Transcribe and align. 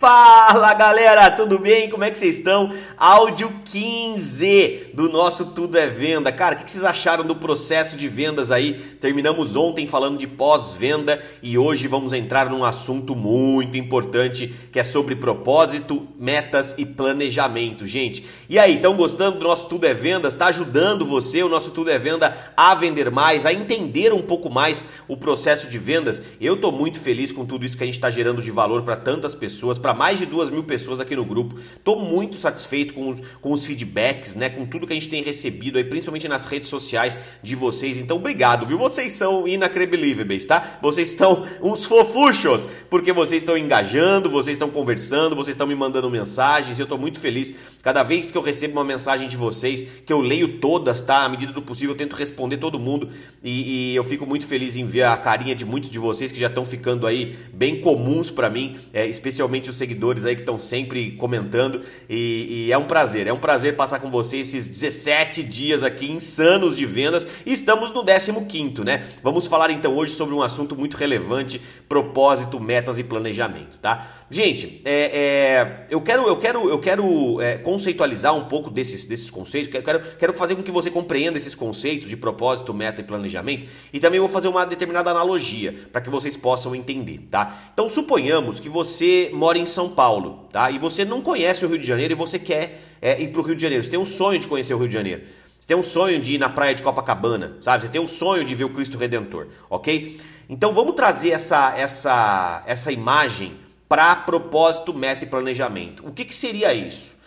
Fala 0.00 0.72
galera, 0.72 1.30
tudo 1.30 1.58
bem? 1.58 1.90
Como 1.90 2.02
é 2.02 2.10
que 2.10 2.16
vocês 2.16 2.38
estão? 2.38 2.72
Áudio 2.96 3.52
15 3.66 4.92
do 4.94 5.10
nosso 5.10 5.46
Tudo 5.46 5.76
é 5.76 5.88
Venda. 5.88 6.32
Cara, 6.32 6.54
o 6.54 6.64
que 6.64 6.70
vocês 6.70 6.86
acharam 6.86 7.22
do 7.22 7.36
processo 7.36 7.98
de 7.98 8.08
vendas 8.08 8.50
aí? 8.50 8.72
Terminamos 8.98 9.56
ontem 9.56 9.86
falando 9.86 10.16
de 10.16 10.26
pós-venda 10.26 11.22
e 11.42 11.58
hoje 11.58 11.86
vamos 11.86 12.14
entrar 12.14 12.48
num 12.48 12.64
assunto 12.64 13.14
muito 13.14 13.76
importante 13.76 14.52
que 14.72 14.80
é 14.80 14.84
sobre 14.84 15.16
propósito, 15.16 16.08
metas 16.18 16.74
e 16.78 16.86
planejamento, 16.86 17.86
gente. 17.86 18.24
E 18.48 18.58
aí, 18.58 18.76
estão 18.76 18.96
gostando 18.96 19.38
do 19.38 19.44
nosso 19.44 19.68
Tudo 19.68 19.86
é 19.86 19.92
Vendas? 19.92 20.32
Está 20.32 20.46
ajudando 20.46 21.04
você, 21.04 21.42
o 21.42 21.48
nosso 21.48 21.72
Tudo 21.72 21.90
é 21.90 21.98
Venda, 21.98 22.36
a 22.56 22.74
vender 22.74 23.10
mais, 23.10 23.44
a 23.44 23.52
entender 23.52 24.14
um 24.14 24.22
pouco 24.22 24.48
mais 24.48 24.82
o 25.06 25.16
processo 25.16 25.68
de 25.68 25.78
vendas? 25.78 26.22
Eu 26.40 26.54
estou 26.54 26.72
muito 26.72 26.98
feliz 26.98 27.30
com 27.30 27.44
tudo 27.44 27.66
isso 27.66 27.76
que 27.76 27.82
a 27.82 27.86
gente 27.86 27.96
está 27.96 28.08
gerando 28.08 28.40
de 28.40 28.50
valor 28.50 28.80
para 28.82 28.96
tantas 28.96 29.34
pessoas, 29.34 29.78
para 29.78 29.89
mais 29.94 30.18
de 30.18 30.26
duas 30.26 30.50
mil 30.50 30.64
pessoas 30.64 31.00
aqui 31.00 31.14
no 31.16 31.24
grupo. 31.24 31.58
Estou 31.58 32.00
muito 32.00 32.36
satisfeito 32.36 32.94
com 32.94 33.08
os, 33.08 33.20
com 33.40 33.52
os 33.52 33.64
feedbacks, 33.64 34.34
né? 34.34 34.48
Com 34.48 34.66
tudo 34.66 34.86
que 34.86 34.92
a 34.92 34.96
gente 34.96 35.08
tem 35.08 35.22
recebido 35.22 35.78
aí, 35.78 35.84
principalmente 35.84 36.28
nas 36.28 36.46
redes 36.46 36.68
sociais 36.68 37.18
de 37.42 37.54
vocês. 37.54 37.96
Então, 37.96 38.16
obrigado, 38.16 38.66
viu? 38.66 38.78
Vocês 38.78 39.12
são 39.12 39.46
inacreditáveis, 39.46 40.46
tá? 40.46 40.78
Vocês 40.80 41.10
estão 41.10 41.44
uns 41.62 41.84
fofuchos, 41.84 42.66
porque 42.88 43.12
vocês 43.12 43.42
estão 43.42 43.56
engajando, 43.56 44.30
vocês 44.30 44.54
estão 44.54 44.70
conversando, 44.70 45.34
vocês 45.34 45.54
estão 45.54 45.66
me 45.66 45.74
mandando 45.74 46.10
mensagens. 46.10 46.78
Eu 46.78 46.84
estou 46.84 46.98
muito 46.98 47.18
feliz 47.18 47.54
cada 47.82 48.02
vez 48.02 48.30
que 48.30 48.38
eu 48.38 48.42
recebo 48.42 48.74
uma 48.74 48.84
mensagem 48.84 49.28
de 49.28 49.36
vocês, 49.36 49.82
que 50.04 50.12
eu 50.12 50.20
leio 50.20 50.60
todas, 50.60 51.02
tá? 51.02 51.24
À 51.24 51.28
medida 51.28 51.52
do 51.52 51.62
possível, 51.62 51.90
eu 51.90 51.96
tento 51.96 52.14
responder 52.14 52.58
todo 52.58 52.78
mundo 52.78 53.08
e, 53.42 53.92
e 53.92 53.96
eu 53.96 54.04
fico 54.04 54.26
muito 54.26 54.46
feliz 54.46 54.76
em 54.76 54.86
ver 54.86 55.02
a 55.02 55.16
carinha 55.16 55.54
de 55.54 55.64
muitos 55.64 55.90
de 55.90 55.98
vocês 55.98 56.30
que 56.30 56.38
já 56.38 56.48
estão 56.48 56.64
ficando 56.64 57.06
aí 57.06 57.36
bem 57.52 57.80
comuns 57.80 58.30
para 58.30 58.50
mim, 58.50 58.76
é, 58.92 59.06
especialmente 59.06 59.70
os 59.70 59.76
seguidores 59.80 60.24
aí 60.24 60.34
que 60.34 60.42
estão 60.42 60.60
sempre 60.60 61.12
comentando. 61.12 61.80
E, 62.08 62.66
e, 62.66 62.72
é 62.72 62.78
um 62.78 62.84
prazer, 62.84 63.26
é 63.26 63.32
um 63.32 63.38
prazer 63.38 63.74
passar 63.74 63.98
com 63.98 64.10
você 64.10 64.38
esses 64.38 64.68
17 64.68 65.42
dias 65.42 65.82
aqui 65.82 66.10
insanos 66.10 66.76
de 66.76 66.86
vendas. 66.86 67.26
E 67.44 67.52
estamos 67.52 67.90
no 67.92 68.04
15, 68.04 68.84
né? 68.84 69.08
Vamos 69.22 69.46
falar 69.46 69.70
então 69.70 69.96
hoje 69.96 70.12
sobre 70.12 70.34
um 70.34 70.42
assunto 70.42 70.76
muito 70.76 70.96
relevante: 70.96 71.60
propósito, 71.88 72.60
metas 72.60 72.98
e 72.98 73.04
planejamento, 73.04 73.78
tá? 73.78 74.20
Gente, 74.32 74.80
é, 74.84 75.10
é, 75.18 75.86
eu 75.90 76.00
quero, 76.00 76.22
eu 76.28 76.36
quero, 76.36 76.70
eu 76.70 76.78
quero 76.78 77.40
é, 77.40 77.58
conceitualizar 77.58 78.32
um 78.32 78.44
pouco 78.44 78.70
desses, 78.70 79.04
desses 79.04 79.28
conceitos. 79.28 79.72
Quero, 79.72 80.00
quero 80.16 80.32
fazer 80.32 80.54
com 80.54 80.62
que 80.62 80.70
você 80.70 80.88
compreenda 80.88 81.36
esses 81.36 81.56
conceitos 81.56 82.08
de 82.08 82.16
propósito, 82.16 82.72
meta 82.72 83.00
e 83.00 83.04
planejamento. 83.04 83.66
E 83.92 83.98
também 83.98 84.20
vou 84.20 84.28
fazer 84.28 84.46
uma 84.46 84.64
determinada 84.64 85.10
analogia 85.10 85.74
para 85.90 86.00
que 86.00 86.08
vocês 86.08 86.36
possam 86.36 86.76
entender, 86.76 87.26
tá? 87.28 87.70
Então 87.72 87.90
suponhamos 87.90 88.60
que 88.60 88.68
você 88.68 89.30
mora 89.32 89.58
em 89.58 89.66
São 89.70 89.88
Paulo, 89.88 90.48
tá? 90.52 90.70
E 90.70 90.78
você 90.78 91.04
não 91.04 91.22
conhece 91.22 91.64
o 91.64 91.68
Rio 91.68 91.78
de 91.78 91.86
Janeiro 91.86 92.12
e 92.12 92.16
você 92.16 92.38
quer 92.38 92.80
é, 93.00 93.20
ir 93.20 93.28
para 93.28 93.40
o 93.40 93.44
Rio 93.44 93.56
de 93.56 93.62
Janeiro. 93.62 93.84
Você 93.84 93.90
tem 93.90 94.00
um 94.00 94.06
sonho 94.06 94.38
de 94.38 94.46
conhecer 94.46 94.74
o 94.74 94.78
Rio 94.78 94.88
de 94.88 94.94
Janeiro. 94.94 95.22
Você 95.58 95.68
tem 95.68 95.76
um 95.76 95.82
sonho 95.82 96.20
de 96.20 96.34
ir 96.34 96.38
na 96.38 96.48
praia 96.48 96.74
de 96.74 96.82
Copacabana, 96.82 97.56
sabe? 97.60 97.84
Você 97.84 97.90
tem 97.90 98.00
um 98.00 98.08
sonho 98.08 98.44
de 98.44 98.54
ver 98.54 98.64
o 98.64 98.70
Cristo 98.70 98.96
Redentor, 98.96 99.48
ok? 99.68 100.18
Então 100.48 100.72
vamos 100.72 100.94
trazer 100.94 101.30
essa, 101.30 101.74
essa, 101.76 102.62
essa 102.66 102.90
imagem 102.90 103.56
para 103.88 104.16
propósito, 104.16 104.94
meta 104.94 105.24
e 105.24 105.28
planejamento. 105.28 106.06
O 106.06 106.12
que, 106.12 106.24
que 106.24 106.34
seria 106.34 106.72
isso? 106.72 107.19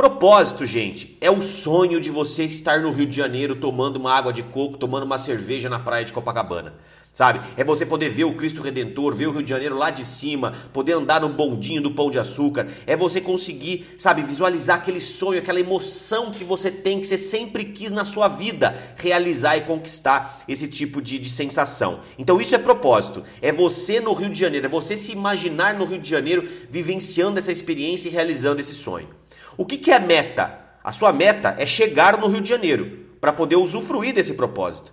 Propósito, 0.00 0.64
gente, 0.64 1.18
é 1.20 1.30
o 1.30 1.42
sonho 1.42 2.00
de 2.00 2.08
você 2.08 2.44
estar 2.44 2.80
no 2.80 2.90
Rio 2.90 3.06
de 3.06 3.14
Janeiro 3.14 3.56
tomando 3.56 3.98
uma 3.98 4.14
água 4.14 4.32
de 4.32 4.42
coco, 4.42 4.78
tomando 4.78 5.02
uma 5.02 5.18
cerveja 5.18 5.68
na 5.68 5.78
praia 5.78 6.06
de 6.06 6.10
Copacabana 6.10 6.72
sabe? 7.12 7.40
É 7.56 7.62
você 7.62 7.84
poder 7.84 8.08
ver 8.08 8.24
o 8.24 8.34
Cristo 8.34 8.62
Redentor, 8.62 9.14
ver 9.14 9.26
o 9.26 9.32
Rio 9.32 9.42
de 9.42 9.50
Janeiro 9.50 9.76
lá 9.76 9.90
de 9.90 10.04
cima, 10.04 10.54
poder 10.72 10.92
andar 10.92 11.20
no 11.20 11.28
bondinho 11.28 11.82
do 11.82 11.90
Pão 11.90 12.10
de 12.10 12.18
Açúcar. 12.18 12.66
É 12.86 12.96
você 12.96 13.20
conseguir, 13.20 13.94
sabe, 13.98 14.22
visualizar 14.22 14.76
aquele 14.76 15.00
sonho, 15.00 15.40
aquela 15.40 15.60
emoção 15.60 16.30
que 16.30 16.44
você 16.44 16.70
tem, 16.70 17.00
que 17.00 17.06
você 17.06 17.18
sempre 17.18 17.64
quis 17.64 17.90
na 17.90 18.06
sua 18.06 18.28
vida 18.28 18.74
realizar 18.96 19.56
e 19.56 19.62
conquistar 19.62 20.44
esse 20.48 20.68
tipo 20.68 21.02
de, 21.02 21.18
de 21.18 21.28
sensação. 21.28 22.00
Então 22.18 22.40
isso 22.40 22.54
é 22.54 22.58
propósito. 22.58 23.22
É 23.42 23.52
você 23.52 24.00
no 24.00 24.14
Rio 24.14 24.30
de 24.30 24.38
Janeiro, 24.38 24.66
é 24.66 24.70
você 24.70 24.96
se 24.96 25.12
imaginar 25.12 25.74
no 25.74 25.84
Rio 25.84 25.98
de 25.98 26.08
Janeiro 26.08 26.48
vivenciando 26.70 27.38
essa 27.38 27.52
experiência 27.52 28.08
e 28.08 28.12
realizando 28.12 28.60
esse 28.60 28.74
sonho. 28.74 29.19
O 29.56 29.64
que, 29.64 29.78
que 29.78 29.90
é 29.90 29.98
meta? 29.98 30.58
A 30.82 30.92
sua 30.92 31.12
meta 31.12 31.54
é 31.58 31.66
chegar 31.66 32.18
no 32.18 32.26
Rio 32.26 32.40
de 32.40 32.48
Janeiro 32.48 33.06
para 33.20 33.32
poder 33.32 33.56
usufruir 33.56 34.14
desse 34.14 34.34
propósito. 34.34 34.92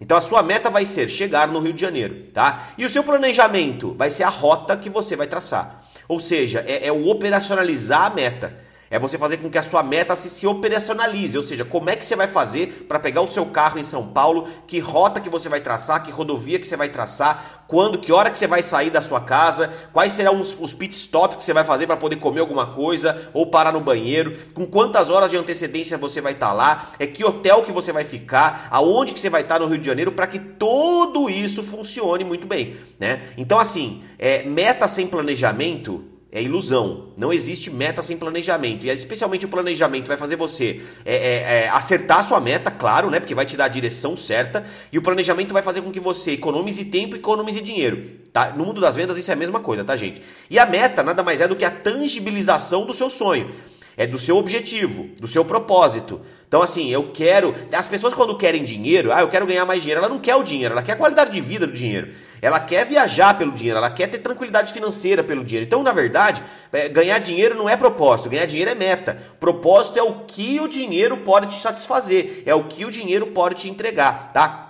Então 0.00 0.16
a 0.16 0.20
sua 0.20 0.42
meta 0.42 0.70
vai 0.70 0.84
ser 0.84 1.08
chegar 1.08 1.48
no 1.48 1.60
Rio 1.60 1.72
de 1.72 1.80
Janeiro, 1.80 2.26
tá? 2.32 2.68
E 2.76 2.84
o 2.84 2.90
seu 2.90 3.02
planejamento 3.02 3.94
vai 3.94 4.10
ser 4.10 4.24
a 4.24 4.28
rota 4.28 4.76
que 4.76 4.90
você 4.90 5.16
vai 5.16 5.26
traçar. 5.26 5.84
Ou 6.08 6.20
seja, 6.20 6.64
é, 6.66 6.86
é 6.86 6.92
o 6.92 7.08
operacionalizar 7.08 8.06
a 8.06 8.10
meta. 8.10 8.54
É 8.90 8.98
você 8.98 9.18
fazer 9.18 9.38
com 9.38 9.50
que 9.50 9.58
a 9.58 9.62
sua 9.62 9.82
meta 9.82 10.14
se, 10.14 10.30
se 10.30 10.46
operacionalize, 10.46 11.36
ou 11.36 11.42
seja, 11.42 11.64
como 11.64 11.90
é 11.90 11.96
que 11.96 12.04
você 12.04 12.14
vai 12.14 12.28
fazer 12.28 12.86
para 12.86 13.00
pegar 13.00 13.20
o 13.20 13.28
seu 13.28 13.46
carro 13.46 13.78
em 13.78 13.82
São 13.82 14.08
Paulo, 14.08 14.46
que 14.66 14.78
rota 14.78 15.20
que 15.20 15.28
você 15.28 15.48
vai 15.48 15.60
traçar, 15.60 16.04
que 16.04 16.12
rodovia 16.12 16.58
que 16.58 16.66
você 16.66 16.76
vai 16.76 16.88
traçar, 16.88 17.64
quando, 17.66 17.98
que 17.98 18.12
hora 18.12 18.30
que 18.30 18.38
você 18.38 18.46
vai 18.46 18.62
sair 18.62 18.90
da 18.90 19.00
sua 19.00 19.20
casa, 19.20 19.72
quais 19.92 20.12
serão 20.12 20.40
os, 20.40 20.56
os 20.60 20.72
pit 20.72 20.94
stops 20.94 21.36
que 21.36 21.44
você 21.44 21.52
vai 21.52 21.64
fazer 21.64 21.86
para 21.86 21.96
poder 21.96 22.16
comer 22.16 22.40
alguma 22.40 22.66
coisa 22.66 23.28
ou 23.34 23.46
parar 23.46 23.72
no 23.72 23.80
banheiro, 23.80 24.36
com 24.54 24.64
quantas 24.64 25.10
horas 25.10 25.32
de 25.32 25.36
antecedência 25.36 25.98
você 25.98 26.20
vai 26.20 26.32
estar 26.32 26.48
tá 26.48 26.52
lá, 26.52 26.90
é 26.98 27.06
que 27.06 27.24
hotel 27.24 27.62
que 27.62 27.72
você 27.72 27.90
vai 27.92 28.04
ficar, 28.04 28.68
aonde 28.70 29.12
que 29.12 29.18
você 29.20 29.30
vai 29.30 29.42
estar 29.42 29.56
tá 29.56 29.60
no 29.60 29.66
Rio 29.66 29.78
de 29.78 29.86
Janeiro 29.86 30.12
para 30.12 30.28
que 30.28 30.38
tudo 30.38 31.28
isso 31.28 31.62
funcione 31.62 32.22
muito 32.22 32.46
bem, 32.46 32.76
né? 33.00 33.22
Então 33.36 33.58
assim, 33.58 34.04
é, 34.16 34.44
meta 34.44 34.86
sem 34.86 35.06
planejamento 35.06 36.15
é 36.30 36.42
ilusão. 36.42 37.12
Não 37.16 37.32
existe 37.32 37.70
meta 37.70 38.02
sem 38.02 38.16
planejamento. 38.16 38.86
E 38.86 38.90
especialmente 38.90 39.46
o 39.46 39.48
planejamento 39.48 40.08
vai 40.08 40.16
fazer 40.16 40.36
você 40.36 40.82
é, 41.04 41.14
é, 41.14 41.62
é, 41.64 41.68
acertar 41.68 42.20
a 42.20 42.22
sua 42.24 42.40
meta, 42.40 42.70
claro, 42.70 43.10
né? 43.10 43.20
Porque 43.20 43.34
vai 43.34 43.46
te 43.46 43.56
dar 43.56 43.66
a 43.66 43.68
direção 43.68 44.16
certa. 44.16 44.64
E 44.92 44.98
o 44.98 45.02
planejamento 45.02 45.52
vai 45.52 45.62
fazer 45.62 45.82
com 45.82 45.90
que 45.90 46.00
você 46.00 46.32
economize 46.32 46.84
tempo 46.86 47.16
e 47.16 47.18
economize 47.18 47.60
dinheiro. 47.60 48.10
Tá? 48.32 48.52
No 48.56 48.66
mundo 48.66 48.80
das 48.80 48.96
vendas 48.96 49.16
isso 49.16 49.30
é 49.30 49.34
a 49.34 49.36
mesma 49.36 49.60
coisa, 49.60 49.82
tá, 49.82 49.96
gente? 49.96 50.20
E 50.50 50.58
a 50.58 50.66
meta 50.66 51.02
nada 51.02 51.22
mais 51.22 51.40
é 51.40 51.48
do 51.48 51.56
que 51.56 51.64
a 51.64 51.70
tangibilização 51.70 52.84
do 52.84 52.92
seu 52.92 53.08
sonho 53.08 53.50
é 53.96 54.06
do 54.06 54.18
seu 54.18 54.36
objetivo, 54.36 55.08
do 55.18 55.26
seu 55.26 55.44
propósito. 55.44 56.20
Então, 56.46 56.60
assim, 56.60 56.90
eu 56.90 57.10
quero. 57.12 57.54
As 57.72 57.88
pessoas, 57.88 58.12
quando 58.12 58.36
querem 58.36 58.62
dinheiro, 58.62 59.10
ah, 59.10 59.22
eu 59.22 59.28
quero 59.28 59.46
ganhar 59.46 59.64
mais 59.64 59.80
dinheiro, 59.82 60.00
ela 60.00 60.08
não 60.08 60.18
quer 60.18 60.36
o 60.36 60.42
dinheiro, 60.42 60.72
ela 60.72 60.82
quer 60.82 60.92
a 60.92 60.96
qualidade 60.96 61.32
de 61.32 61.40
vida 61.40 61.66
do 61.66 61.72
dinheiro. 61.72 62.12
Ela 62.42 62.60
quer 62.60 62.84
viajar 62.84 63.36
pelo 63.38 63.52
dinheiro, 63.52 63.78
ela 63.78 63.90
quer 63.90 64.06
ter 64.08 64.18
tranquilidade 64.18 64.72
financeira 64.72 65.24
pelo 65.24 65.42
dinheiro. 65.42 65.66
Então, 65.66 65.82
na 65.82 65.92
verdade, 65.92 66.42
é, 66.72 66.88
ganhar 66.88 67.18
dinheiro 67.18 67.56
não 67.56 67.68
é 67.68 67.76
propósito, 67.76 68.28
ganhar 68.28 68.46
dinheiro 68.46 68.70
é 68.70 68.74
meta. 68.74 69.16
Propósito 69.40 69.98
é 69.98 70.02
o 70.02 70.24
que 70.26 70.60
o 70.60 70.68
dinheiro 70.68 71.16
pode 71.18 71.46
te 71.46 71.54
satisfazer, 71.54 72.42
é 72.44 72.54
o 72.54 72.64
que 72.64 72.84
o 72.84 72.90
dinheiro 72.90 73.28
pode 73.28 73.54
te 73.54 73.68
entregar, 73.70 74.30
tá? 74.34 74.65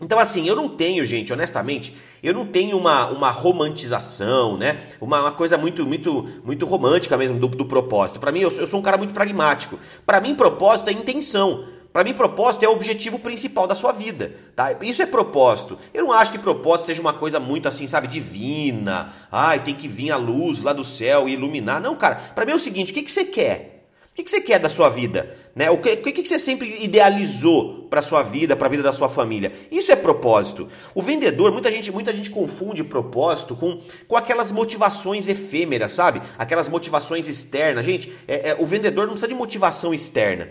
Então, 0.00 0.18
assim, 0.18 0.48
eu 0.48 0.56
não 0.56 0.68
tenho, 0.68 1.04
gente, 1.04 1.30
honestamente, 1.32 1.94
eu 2.22 2.32
não 2.32 2.46
tenho 2.46 2.78
uma, 2.78 3.08
uma 3.08 3.30
romantização, 3.30 4.56
né? 4.56 4.80
Uma, 5.00 5.20
uma 5.20 5.32
coisa 5.32 5.58
muito 5.58 5.86
muito 5.86 6.26
muito 6.42 6.64
romântica 6.64 7.16
mesmo 7.16 7.38
do, 7.38 7.48
do 7.48 7.66
propósito. 7.66 8.18
Para 8.18 8.32
mim, 8.32 8.40
eu, 8.40 8.50
eu 8.50 8.66
sou 8.66 8.80
um 8.80 8.82
cara 8.82 8.96
muito 8.96 9.12
pragmático. 9.12 9.78
Para 10.06 10.20
mim, 10.20 10.34
propósito 10.34 10.88
é 10.88 10.92
intenção. 10.92 11.64
Para 11.92 12.04
mim, 12.04 12.14
propósito 12.14 12.64
é 12.64 12.68
o 12.68 12.72
objetivo 12.72 13.18
principal 13.18 13.66
da 13.66 13.74
sua 13.74 13.90
vida, 13.90 14.32
tá? 14.54 14.76
Isso 14.80 15.02
é 15.02 15.06
propósito. 15.06 15.76
Eu 15.92 16.04
não 16.04 16.12
acho 16.12 16.30
que 16.30 16.38
propósito 16.38 16.86
seja 16.86 17.00
uma 17.00 17.12
coisa 17.12 17.40
muito 17.40 17.68
assim, 17.68 17.86
sabe, 17.86 18.06
divina. 18.06 19.12
Ai, 19.30 19.60
tem 19.60 19.74
que 19.74 19.88
vir 19.88 20.12
a 20.12 20.16
luz 20.16 20.62
lá 20.62 20.72
do 20.72 20.84
céu 20.84 21.28
e 21.28 21.32
iluminar. 21.32 21.80
Não, 21.80 21.96
cara. 21.96 22.14
Para 22.14 22.46
mim 22.46 22.52
é 22.52 22.54
o 22.54 22.60
seguinte: 22.60 22.92
o 22.92 22.94
que, 22.94 23.02
que 23.02 23.10
você 23.10 23.24
quer? 23.24 23.69
Que, 24.20 24.24
que 24.24 24.30
você 24.30 24.40
quer 24.40 24.58
da 24.58 24.68
sua 24.68 24.90
vida? 24.90 25.34
Né? 25.54 25.70
O 25.70 25.78
que, 25.78 25.96
que, 25.96 26.12
que 26.12 26.28
você 26.28 26.38
sempre 26.38 26.84
idealizou 26.84 27.86
para 27.88 28.02
sua 28.02 28.22
vida, 28.22 28.54
para 28.54 28.66
a 28.66 28.70
vida 28.70 28.82
da 28.82 28.92
sua 28.92 29.08
família? 29.08 29.50
Isso 29.70 29.90
é 29.90 29.96
propósito. 29.96 30.68
O 30.94 31.02
vendedor, 31.02 31.50
muita 31.52 31.70
gente, 31.70 31.90
muita 31.90 32.12
gente 32.12 32.30
confunde 32.30 32.84
propósito 32.84 33.56
com, 33.56 33.80
com 34.06 34.16
aquelas 34.16 34.52
motivações 34.52 35.28
efêmeras, 35.28 35.92
sabe? 35.92 36.20
Aquelas 36.38 36.68
motivações 36.68 37.28
externas. 37.28 37.84
Gente, 37.84 38.12
é, 38.28 38.50
é, 38.50 38.56
o 38.58 38.66
vendedor 38.66 39.06
não 39.06 39.14
precisa 39.14 39.28
de 39.28 39.34
motivação 39.34 39.94
externa. 39.94 40.50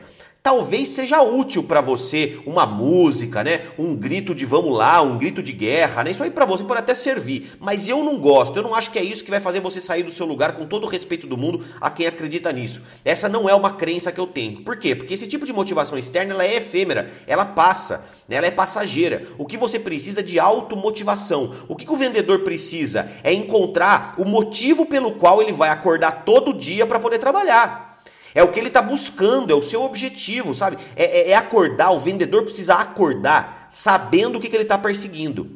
Talvez 0.49 0.89
seja 0.89 1.21
útil 1.21 1.61
para 1.61 1.79
você 1.79 2.39
uma 2.43 2.65
música, 2.65 3.43
né? 3.43 3.67
Um 3.77 3.95
grito 3.95 4.33
de 4.33 4.47
vamos 4.47 4.75
lá, 4.75 4.99
um 4.99 5.15
grito 5.15 5.43
de 5.43 5.51
guerra, 5.51 6.03
né? 6.03 6.09
Isso 6.09 6.23
aí 6.23 6.31
para 6.31 6.43
você 6.43 6.63
pode 6.63 6.79
até 6.79 6.95
servir, 6.95 7.51
mas 7.59 7.87
eu 7.87 8.03
não 8.03 8.17
gosto. 8.17 8.57
Eu 8.57 8.63
não 8.63 8.73
acho 8.73 8.89
que 8.89 8.97
é 8.97 9.03
isso 9.03 9.23
que 9.23 9.29
vai 9.29 9.39
fazer 9.39 9.59
você 9.59 9.79
sair 9.79 10.01
do 10.01 10.09
seu 10.09 10.25
lugar 10.25 10.53
com 10.53 10.65
todo 10.65 10.85
o 10.85 10.89
respeito 10.89 11.27
do 11.27 11.37
mundo 11.37 11.63
a 11.79 11.91
quem 11.91 12.07
acredita 12.07 12.51
nisso. 12.51 12.81
Essa 13.05 13.29
não 13.29 13.47
é 13.47 13.53
uma 13.53 13.73
crença 13.73 14.11
que 14.11 14.19
eu 14.19 14.25
tenho. 14.25 14.63
Por 14.63 14.77
quê? 14.77 14.95
Porque 14.95 15.13
esse 15.13 15.27
tipo 15.27 15.45
de 15.45 15.53
motivação 15.53 15.99
externa 15.99 16.33
ela 16.33 16.43
é 16.43 16.55
efêmera, 16.55 17.11
ela 17.27 17.45
passa. 17.45 18.07
Né? 18.27 18.37
Ela 18.37 18.47
é 18.47 18.51
passageira. 18.51 19.27
O 19.37 19.45
que 19.45 19.55
você 19.55 19.77
precisa 19.77 20.23
de 20.23 20.39
automotivação. 20.39 21.53
O 21.67 21.75
que 21.75 21.87
o 21.87 21.95
vendedor 21.95 22.39
precisa? 22.39 23.07
É 23.23 23.31
encontrar 23.31 24.15
o 24.17 24.25
motivo 24.25 24.87
pelo 24.87 25.11
qual 25.11 25.43
ele 25.43 25.53
vai 25.53 25.69
acordar 25.69 26.23
todo 26.25 26.55
dia 26.55 26.87
para 26.87 26.99
poder 26.99 27.19
trabalhar. 27.19 27.88
É 28.33 28.43
o 28.43 28.51
que 28.51 28.59
ele 28.59 28.67
está 28.67 28.81
buscando, 28.81 29.51
é 29.51 29.55
o 29.55 29.61
seu 29.61 29.81
objetivo, 29.81 30.53
sabe? 30.53 30.77
É, 30.95 31.03
é, 31.03 31.29
é, 31.31 31.35
acordar, 31.35 31.91
o 31.91 31.99
vendedor 31.99 32.43
precisa 32.43 32.75
acordar 32.75 33.67
sabendo 33.69 34.37
o 34.37 34.41
que, 34.41 34.49
que 34.49 34.55
ele 34.55 34.63
está 34.63 34.77
perseguindo, 34.77 35.49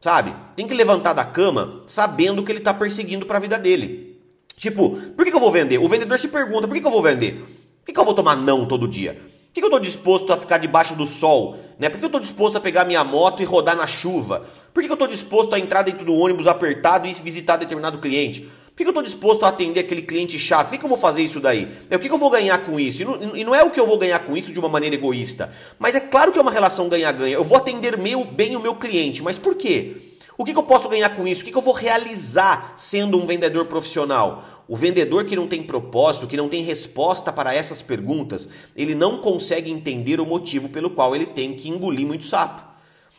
sabe? 0.00 0.34
Tem 0.54 0.66
que 0.66 0.74
levantar 0.74 1.12
da 1.12 1.24
cama 1.24 1.82
sabendo 1.86 2.40
o 2.40 2.44
que 2.44 2.52
ele 2.52 2.60
está 2.60 2.72
perseguindo 2.72 3.26
para 3.26 3.38
a 3.38 3.40
vida 3.40 3.58
dele. 3.58 4.20
Tipo, 4.56 4.90
por 4.90 5.24
que, 5.24 5.30
que 5.30 5.36
eu 5.36 5.40
vou 5.40 5.50
vender? 5.50 5.78
O 5.78 5.88
vendedor 5.88 6.18
se 6.18 6.28
pergunta, 6.28 6.66
por 6.66 6.74
que, 6.74 6.80
que 6.80 6.86
eu 6.86 6.90
vou 6.90 7.02
vender? 7.02 7.34
Por 7.34 7.86
que, 7.86 7.92
que 7.92 8.00
eu 8.00 8.04
vou 8.04 8.14
tomar 8.14 8.36
não 8.36 8.66
todo 8.66 8.88
dia? 8.88 9.14
Por 9.14 9.52
que, 9.52 9.60
que 9.60 9.64
eu 9.64 9.68
estou 9.68 9.80
disposto 9.80 10.32
a 10.32 10.36
ficar 10.36 10.58
debaixo 10.58 10.94
do 10.94 11.06
sol? 11.06 11.56
Né? 11.78 11.88
Por 11.88 11.98
que 11.98 12.04
eu 12.04 12.08
estou 12.08 12.20
disposto 12.20 12.56
a 12.56 12.60
pegar 12.60 12.84
minha 12.84 13.04
moto 13.04 13.42
e 13.42 13.44
rodar 13.44 13.76
na 13.76 13.86
chuva? 13.86 14.46
Por 14.72 14.82
que, 14.82 14.88
que 14.88 14.92
eu 14.92 14.94
estou 14.94 15.08
disposto 15.08 15.54
a 15.54 15.58
entrar 15.58 15.82
dentro 15.82 16.04
do 16.04 16.14
ônibus 16.14 16.46
apertado 16.46 17.06
e 17.06 17.12
visitar 17.12 17.56
determinado 17.56 17.98
cliente? 17.98 18.48
Por 18.74 18.78
que, 18.78 18.84
eu 18.84 18.88
estou 18.88 19.04
disposto 19.04 19.44
a 19.44 19.48
atender 19.50 19.78
aquele 19.78 20.02
cliente 20.02 20.36
chato? 20.36 20.66
Por 20.66 20.72
que, 20.72 20.78
que 20.78 20.84
eu 20.84 20.88
vou 20.88 20.98
fazer 20.98 21.22
isso 21.22 21.38
daí? 21.38 21.68
É, 21.88 21.94
o 21.94 22.00
que, 22.00 22.08
que 22.08 22.14
eu 22.14 22.18
vou 22.18 22.28
ganhar 22.28 22.58
com 22.58 22.80
isso? 22.80 23.02
E 23.02 23.04
não, 23.04 23.36
e 23.36 23.44
não, 23.44 23.54
é 23.54 23.62
o 23.62 23.70
que 23.70 23.78
eu 23.78 23.86
vou 23.86 23.96
ganhar 23.96 24.18
com 24.18 24.36
isso 24.36 24.50
de 24.50 24.58
uma 24.58 24.68
maneira 24.68 24.96
egoísta. 24.96 25.52
Mas 25.78 25.94
é 25.94 26.00
claro 26.00 26.32
que 26.32 26.38
é 26.40 26.42
uma 26.42 26.50
relação 26.50 26.88
ganha-ganha. 26.88 27.34
Eu 27.34 27.44
vou 27.44 27.56
atender 27.56 27.96
meu, 27.96 28.24
bem 28.24 28.56
o 28.56 28.60
meu 28.60 28.74
cliente. 28.74 29.22
Mas 29.22 29.38
por 29.38 29.54
quê? 29.54 30.16
O 30.36 30.44
que, 30.44 30.52
que 30.52 30.58
eu 30.58 30.64
posso 30.64 30.88
ganhar 30.88 31.10
com 31.10 31.24
isso? 31.24 31.42
O 31.42 31.44
que, 31.44 31.52
que 31.52 31.56
eu 31.56 31.62
vou 31.62 31.72
realizar 31.72 32.72
sendo 32.74 33.16
um 33.16 33.24
vendedor 33.24 33.66
profissional? 33.66 34.42
O 34.66 34.74
vendedor 34.74 35.24
que 35.24 35.36
não 35.36 35.46
tem 35.46 35.62
propósito, 35.62 36.26
que 36.26 36.36
não 36.36 36.48
tem 36.48 36.64
resposta 36.64 37.32
para 37.32 37.54
essas 37.54 37.80
perguntas, 37.80 38.48
ele 38.74 38.96
não 38.96 39.18
consegue 39.18 39.70
entender 39.70 40.20
o 40.20 40.26
motivo 40.26 40.68
pelo 40.68 40.90
qual 40.90 41.14
ele 41.14 41.26
tem 41.26 41.54
que 41.54 41.68
engolir 41.68 42.04
muito 42.04 42.24
sapo. 42.24 42.60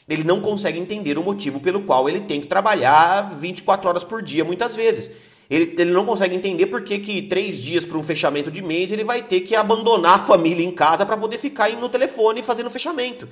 Ele 0.09 0.25
não 0.25 0.41
consegue 0.41 0.77
entender 0.77 1.17
o 1.17 1.23
motivo 1.23 1.61
pelo 1.61 1.83
qual 1.83 2.09
ele 2.09 2.19
tem 2.19 2.41
que 2.41 2.47
trabalhar 2.47 3.33
24 3.33 3.87
horas 3.87 4.03
por 4.03 4.21
dia, 4.21 4.43
muitas 4.43 4.75
vezes. 4.75 5.11
Ele, 5.49 5.75
ele 5.77 5.91
não 5.91 6.05
consegue 6.05 6.35
entender 6.35 6.65
por 6.67 6.81
que, 6.83 6.97
que 6.99 7.21
três 7.21 7.61
dias 7.61 7.85
para 7.85 7.97
um 7.97 8.03
fechamento 8.03 8.49
de 8.49 8.61
mês 8.61 8.91
ele 8.91 9.03
vai 9.03 9.21
ter 9.21 9.41
que 9.41 9.55
abandonar 9.55 10.15
a 10.15 10.19
família 10.19 10.65
em 10.65 10.71
casa 10.71 11.05
para 11.05 11.17
poder 11.17 11.37
ficar 11.37 11.69
no 11.73 11.89
telefone 11.89 12.41
fazendo 12.41 12.69
fechamento. 12.69 13.27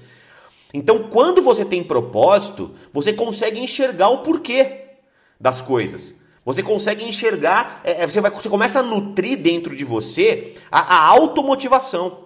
Então, 0.73 1.03
quando 1.03 1.41
você 1.41 1.63
tem 1.63 1.83
propósito, 1.83 2.71
você 2.91 3.13
consegue 3.13 3.59
enxergar 3.59 4.09
o 4.09 4.19
porquê 4.19 4.81
das 5.39 5.61
coisas. 5.61 6.15
Você 6.45 6.61
consegue 6.61 7.05
enxergar, 7.05 7.81
é, 7.83 8.03
é, 8.03 8.07
você, 8.07 8.19
vai, 8.19 8.31
você 8.31 8.49
começa 8.49 8.79
a 8.79 8.83
nutrir 8.83 9.37
dentro 9.37 9.75
de 9.75 9.83
você 9.83 10.55
a, 10.71 10.97
a 10.97 11.07
automotivação. 11.07 12.23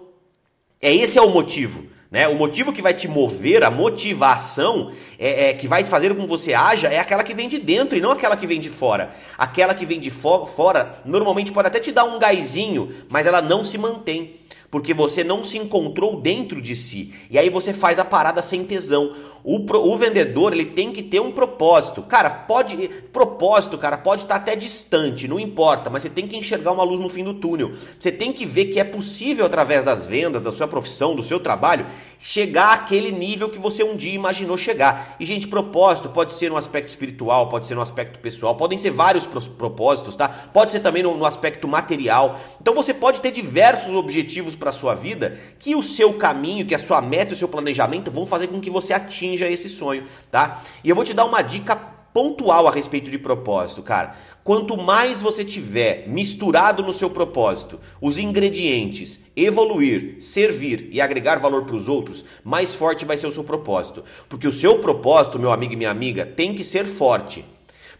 É 0.80 0.94
esse 0.94 1.18
é 1.18 1.22
o 1.22 1.30
motivo. 1.30 1.86
Né? 2.10 2.26
O 2.26 2.34
motivo 2.34 2.72
que 2.72 2.80
vai 2.80 2.94
te 2.94 3.06
mover, 3.06 3.62
a 3.62 3.70
motivação 3.70 4.92
é, 5.18 5.50
é, 5.50 5.52
que 5.52 5.68
vai 5.68 5.84
fazer 5.84 6.14
com 6.14 6.22
que 6.22 6.28
você 6.28 6.54
haja 6.54 6.88
é 6.88 6.98
aquela 6.98 7.22
que 7.22 7.34
vem 7.34 7.48
de 7.48 7.58
dentro 7.58 7.98
e 7.98 8.00
não 8.00 8.12
aquela 8.12 8.36
que 8.36 8.46
vem 8.46 8.58
de 8.58 8.70
fora. 8.70 9.14
Aquela 9.36 9.74
que 9.74 9.84
vem 9.84 10.00
de 10.00 10.10
fo 10.10 10.46
fora 10.46 11.02
normalmente 11.04 11.52
pode 11.52 11.68
até 11.68 11.78
te 11.78 11.92
dar 11.92 12.04
um 12.04 12.18
gásinho, 12.18 12.88
mas 13.10 13.26
ela 13.26 13.42
não 13.42 13.62
se 13.62 13.76
mantém 13.76 14.37
porque 14.70 14.92
você 14.92 15.24
não 15.24 15.42
se 15.42 15.56
encontrou 15.56 16.20
dentro 16.20 16.60
de 16.60 16.76
si. 16.76 17.14
E 17.30 17.38
aí 17.38 17.48
você 17.48 17.72
faz 17.72 17.98
a 17.98 18.04
parada 18.04 18.42
sem 18.42 18.64
tesão. 18.64 19.14
O, 19.42 19.60
pro, 19.60 19.80
o 19.80 19.96
vendedor 19.96 20.52
ele 20.52 20.66
tem 20.66 20.92
que 20.92 21.02
ter 21.02 21.20
um 21.20 21.32
propósito. 21.32 22.02
Cara, 22.02 22.28
pode. 22.28 22.76
Propósito, 23.12 23.78
cara, 23.78 23.96
pode 23.96 24.22
estar 24.22 24.36
até 24.36 24.54
distante, 24.54 25.26
não 25.26 25.40
importa, 25.40 25.88
mas 25.88 26.02
você 26.02 26.10
tem 26.10 26.26
que 26.26 26.36
enxergar 26.36 26.72
uma 26.72 26.84
luz 26.84 27.00
no 27.00 27.08
fim 27.08 27.24
do 27.24 27.34
túnel. 27.34 27.72
Você 27.98 28.12
tem 28.12 28.32
que 28.32 28.44
ver 28.44 28.66
que 28.66 28.78
é 28.78 28.84
possível, 28.84 29.46
através 29.46 29.84
das 29.84 30.04
vendas, 30.04 30.42
da 30.42 30.52
sua 30.52 30.68
profissão, 30.68 31.16
do 31.16 31.22
seu 31.22 31.40
trabalho, 31.40 31.86
chegar 32.18 32.74
àquele 32.74 33.10
nível 33.10 33.48
que 33.48 33.58
você 33.58 33.82
um 33.82 33.96
dia 33.96 34.12
imaginou 34.12 34.58
chegar. 34.58 35.16
E, 35.18 35.24
gente, 35.24 35.48
propósito 35.48 36.10
pode 36.10 36.32
ser 36.32 36.50
no 36.50 36.56
aspecto 36.56 36.88
espiritual, 36.88 37.48
pode 37.48 37.66
ser 37.66 37.74
no 37.74 37.80
aspecto 37.80 38.18
pessoal, 38.18 38.54
podem 38.54 38.76
ser 38.76 38.90
vários 38.90 39.26
propósitos, 39.26 40.14
tá? 40.14 40.28
Pode 40.28 40.72
ser 40.72 40.80
também 40.80 41.02
no, 41.02 41.16
no 41.16 41.24
aspecto 41.24 41.66
material. 41.66 42.38
Então 42.60 42.74
você 42.74 42.92
pode 42.92 43.20
ter 43.20 43.30
diversos 43.30 43.94
objetivos 43.94 44.54
para 44.58 44.70
a 44.70 44.72
sua 44.72 44.94
vida 44.94 45.38
que 45.58 45.74
o 45.74 45.82
seu 45.82 46.14
caminho, 46.14 46.66
que 46.66 46.74
a 46.74 46.78
sua 46.78 47.00
meta, 47.00 47.34
o 47.34 47.36
seu 47.36 47.48
planejamento 47.48 48.10
vão 48.10 48.26
fazer 48.26 48.48
com 48.48 48.60
que 48.60 48.70
você 48.70 48.92
atinja 48.92 49.48
esse 49.48 49.68
sonho, 49.68 50.04
tá? 50.30 50.62
E 50.84 50.90
eu 50.90 50.96
vou 50.96 51.04
te 51.04 51.14
dar 51.14 51.24
uma 51.24 51.40
dica 51.40 51.76
pontual 52.12 52.66
a 52.66 52.70
respeito 52.70 53.10
de 53.10 53.18
propósito, 53.18 53.82
cara. 53.82 54.16
Quanto 54.42 54.78
mais 54.78 55.20
você 55.20 55.44
tiver 55.44 56.08
misturado 56.08 56.82
no 56.82 56.92
seu 56.92 57.10
propósito 57.10 57.78
os 58.00 58.18
ingredientes 58.18 59.20
evoluir, 59.36 60.16
servir 60.18 60.88
e 60.90 61.00
agregar 61.00 61.38
valor 61.38 61.64
para 61.64 61.76
os 61.76 61.86
outros, 61.86 62.24
mais 62.42 62.74
forte 62.74 63.04
vai 63.04 63.16
ser 63.16 63.26
o 63.26 63.32
seu 63.32 63.44
propósito. 63.44 64.02
Porque 64.28 64.48
o 64.48 64.52
seu 64.52 64.78
propósito, 64.78 65.38
meu 65.38 65.52
amigo 65.52 65.74
e 65.74 65.76
minha 65.76 65.90
amiga, 65.90 66.24
tem 66.24 66.54
que 66.54 66.64
ser 66.64 66.86
forte. 66.86 67.44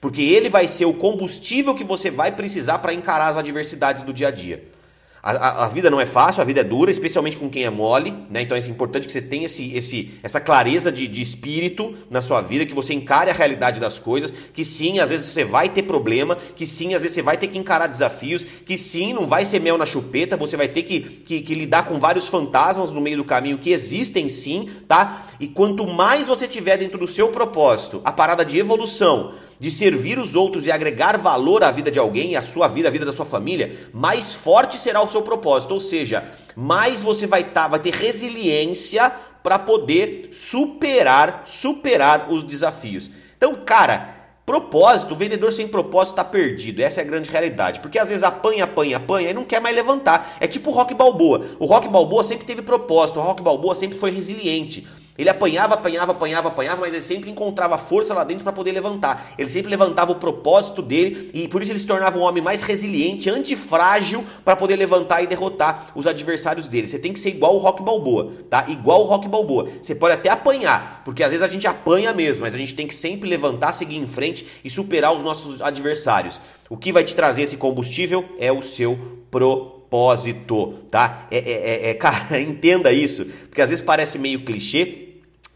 Porque 0.01 0.23
ele 0.23 0.49
vai 0.49 0.67
ser 0.67 0.87
o 0.87 0.95
combustível 0.95 1.75
que 1.75 1.85
você 1.85 2.11
vai 2.11 2.33
precisar 2.33 2.79
para 2.79 2.95
encarar 2.95 3.29
as 3.29 3.37
adversidades 3.37 4.03
do 4.03 4.13
dia 4.13 4.29
a 4.29 4.31
dia. 4.31 4.78
A, 5.29 5.33
a, 5.33 5.65
a, 5.67 5.69
vida 5.69 5.91
não 5.91 6.01
é 6.01 6.07
fácil, 6.07 6.41
a 6.41 6.45
vida 6.47 6.63
é 6.63 6.65
dura, 6.65 6.91
especialmente 6.91 7.37
com 7.37 7.51
quem 7.51 7.65
é 7.65 7.69
mole, 7.69 8.15
né? 8.31 8.41
Então 8.41 8.57
é 8.57 8.61
importante 8.61 9.07
que 9.07 9.13
você 9.13 9.21
tenha 9.21 9.45
esse, 9.45 9.77
esse, 9.77 10.19
essa 10.23 10.41
clareza 10.41 10.91
de, 10.91 11.07
de 11.07 11.21
espírito 11.21 11.95
na 12.11 12.23
sua 12.23 12.41
vida, 12.41 12.65
que 12.65 12.73
você 12.73 12.95
encare 12.95 13.31
a 13.31 13.35
realidade 13.35 13.79
das 13.79 13.99
coisas, 13.99 14.33
que 14.55 14.65
sim, 14.65 15.01
às 15.01 15.11
vezes 15.11 15.27
você 15.27 15.45
vai 15.45 15.69
ter 15.69 15.83
problema, 15.83 16.35
que 16.57 16.65
sim, 16.65 16.95
às 16.95 17.03
vezes 17.03 17.15
você 17.15 17.21
vai 17.21 17.37
ter 17.37 17.49
que 17.49 17.59
encarar 17.59 17.89
desafios, 17.89 18.43
que 18.43 18.79
sim, 18.79 19.13
não 19.13 19.27
vai 19.27 19.45
ser 19.45 19.61
mel 19.61 19.77
na 19.77 19.85
chupeta, 19.85 20.35
você 20.35 20.57
vai 20.57 20.67
ter 20.67 20.83
que, 20.83 21.01
que, 21.01 21.43
que 21.43 21.55
lidar 21.55 21.87
com 21.87 22.01
vários 22.01 22.27
fantasmas 22.27 22.91
no 22.91 23.01
meio 23.03 23.19
do 23.19 23.25
caminho 23.25 23.59
que 23.59 23.69
existem 23.69 24.31
sim, 24.31 24.71
tá? 24.89 25.27
E 25.39 25.47
quanto 25.47 25.87
mais 25.87 26.27
você 26.27 26.49
tiver 26.49 26.79
dentro 26.79 26.99
do 26.99 27.07
seu 27.07 27.29
propósito, 27.29 28.01
a 28.03 28.11
parada 28.11 28.47
de 28.47 28.59
evolução, 28.59 29.35
de 29.61 29.71
servir 29.71 30.19
os 30.19 30.35
outros 30.35 30.67
e 30.67 30.73
agregar 30.73 31.19
valor 31.19 31.65
à 31.65 31.71
vida 31.71 31.91
de 31.91 31.99
alguém, 31.99 32.37
à 32.37 32.43
sua 32.43 32.69
vida, 32.69 32.89
à 32.89 32.91
vida 32.91 33.05
da 33.05 33.13
sua 33.13 33.27
família, 33.27 33.77
mais 33.93 34.35
forte 34.35 34.79
será 34.79 35.03
o 35.03 35.09
seu 35.09 35.23
propósito. 35.23 35.75
Ou 35.75 35.81
seja, 35.81 36.25
mais 36.55 37.03
você 37.03 37.27
vai, 37.27 37.45
tá, 37.45 37.67
vai 37.67 37.81
ter 37.81 37.93
resiliência 37.93 39.13
para 39.43 39.59
poder 39.59 40.29
superar, 40.31 41.43
superar 41.47 42.31
os 42.31 42.45
desafios. 42.45 43.11
Então, 43.37 43.55
cara, 43.65 44.17
propósito, 44.45 45.13
o 45.13 45.17
vendedor 45.17 45.53
sem 45.53 45.67
propósito 45.67 46.15
está 46.15 46.25
perdido. 46.25 46.81
Essa 46.81 47.01
é 47.01 47.05
a 47.05 47.07
grande 47.07 47.31
realidade. 47.31 47.81
Porque 47.81 47.99
às 47.99 48.09
vezes 48.09 48.23
apanha, 48.23 48.65
apanha, 48.65 48.97
apanha 48.97 49.31
e 49.31 49.35
não 49.35 49.45
quer 49.45 49.61
mais 49.61 49.75
levantar. 49.75 50.37
É 50.41 50.47
tipo 50.47 50.71
o 50.71 50.73
Rock 50.73 50.95
Balboa. 50.95 51.45
O 51.59 51.67
Rock 51.67 51.89
Balboa 51.89 52.25
sempre 52.25 52.47
teve 52.47 52.63
propósito, 52.63 53.21
o 53.21 53.23
Rock 53.23 53.43
Balboa 53.43 53.75
sempre 53.75 53.99
foi 53.99 54.11
resiliente. 54.11 54.87
Ele 55.19 55.29
apanhava, 55.29 55.75
apanhava, 55.75 56.13
apanhava, 56.13 56.49
apanhava, 56.49 56.81
mas 56.81 56.95
ele 56.95 57.03
sempre 57.03 57.29
encontrava 57.29 57.77
força 57.77 58.15
lá 58.15 58.23
dentro 58.23 58.45
para 58.45 58.53
poder 58.53 58.71
levantar. 58.71 59.33
Ele 59.37 59.51
sempre 59.51 59.69
levantava 59.69 60.13
o 60.13 60.15
propósito 60.15 60.81
dele 60.81 61.29
e 61.35 61.49
por 61.49 61.61
isso 61.61 61.73
ele 61.73 61.79
se 61.81 61.87
tornava 61.89 62.17
um 62.17 62.23
homem 62.23 62.41
mais 62.41 62.63
resiliente, 62.63 63.29
antifrágil 63.29 64.25
para 64.45 64.55
poder 64.55 64.77
levantar 64.77 65.21
e 65.21 65.27
derrotar 65.27 65.91
os 65.97 66.07
adversários 66.07 66.69
dele. 66.69 66.87
Você 66.87 67.01
tem 67.01 67.13
que 67.13 67.19
ser 67.19 67.31
igual 67.31 67.57
o 67.57 67.59
Rock 67.59 67.83
Balboa, 67.83 68.33
tá? 68.49 68.67
Igual 68.69 69.03
o 69.03 69.07
Rock 69.07 69.27
Balboa. 69.27 69.69
Você 69.83 69.93
pode 69.93 70.15
até 70.15 70.29
apanhar, 70.29 71.03
porque 71.05 71.25
às 71.25 71.31
vezes 71.31 71.45
a 71.45 71.49
gente 71.49 71.67
apanha 71.67 72.13
mesmo, 72.13 72.43
mas 72.43 72.55
a 72.55 72.59
gente 72.59 72.77
tem 72.77 72.87
que 72.87 72.95
sempre 72.95 73.29
levantar, 73.29 73.73
seguir 73.73 73.97
em 73.97 74.07
frente 74.07 74.47
e 74.63 74.71
superar 74.71 75.17
os 75.17 75.25
nossos 75.25 75.61
adversários. 75.61 76.41
O 76.71 76.77
que 76.77 76.93
vai 76.93 77.03
te 77.03 77.17
trazer 77.17 77.43
esse 77.43 77.57
combustível 77.57 78.25
é 78.39 78.53
o 78.53 78.63
seu 78.63 78.97
propósito, 79.33 80.75
tá? 80.91 81.27
É, 81.29 81.39
é, 81.39 81.89
é, 81.89 81.91
é 81.91 81.95
cara, 81.99 82.41
entenda 82.41 82.93
isso, 82.93 83.25
porque 83.25 83.61
às 83.61 83.71
vezes 83.71 83.85
parece 83.85 84.17
meio 84.17 84.45
clichê, 84.45 85.08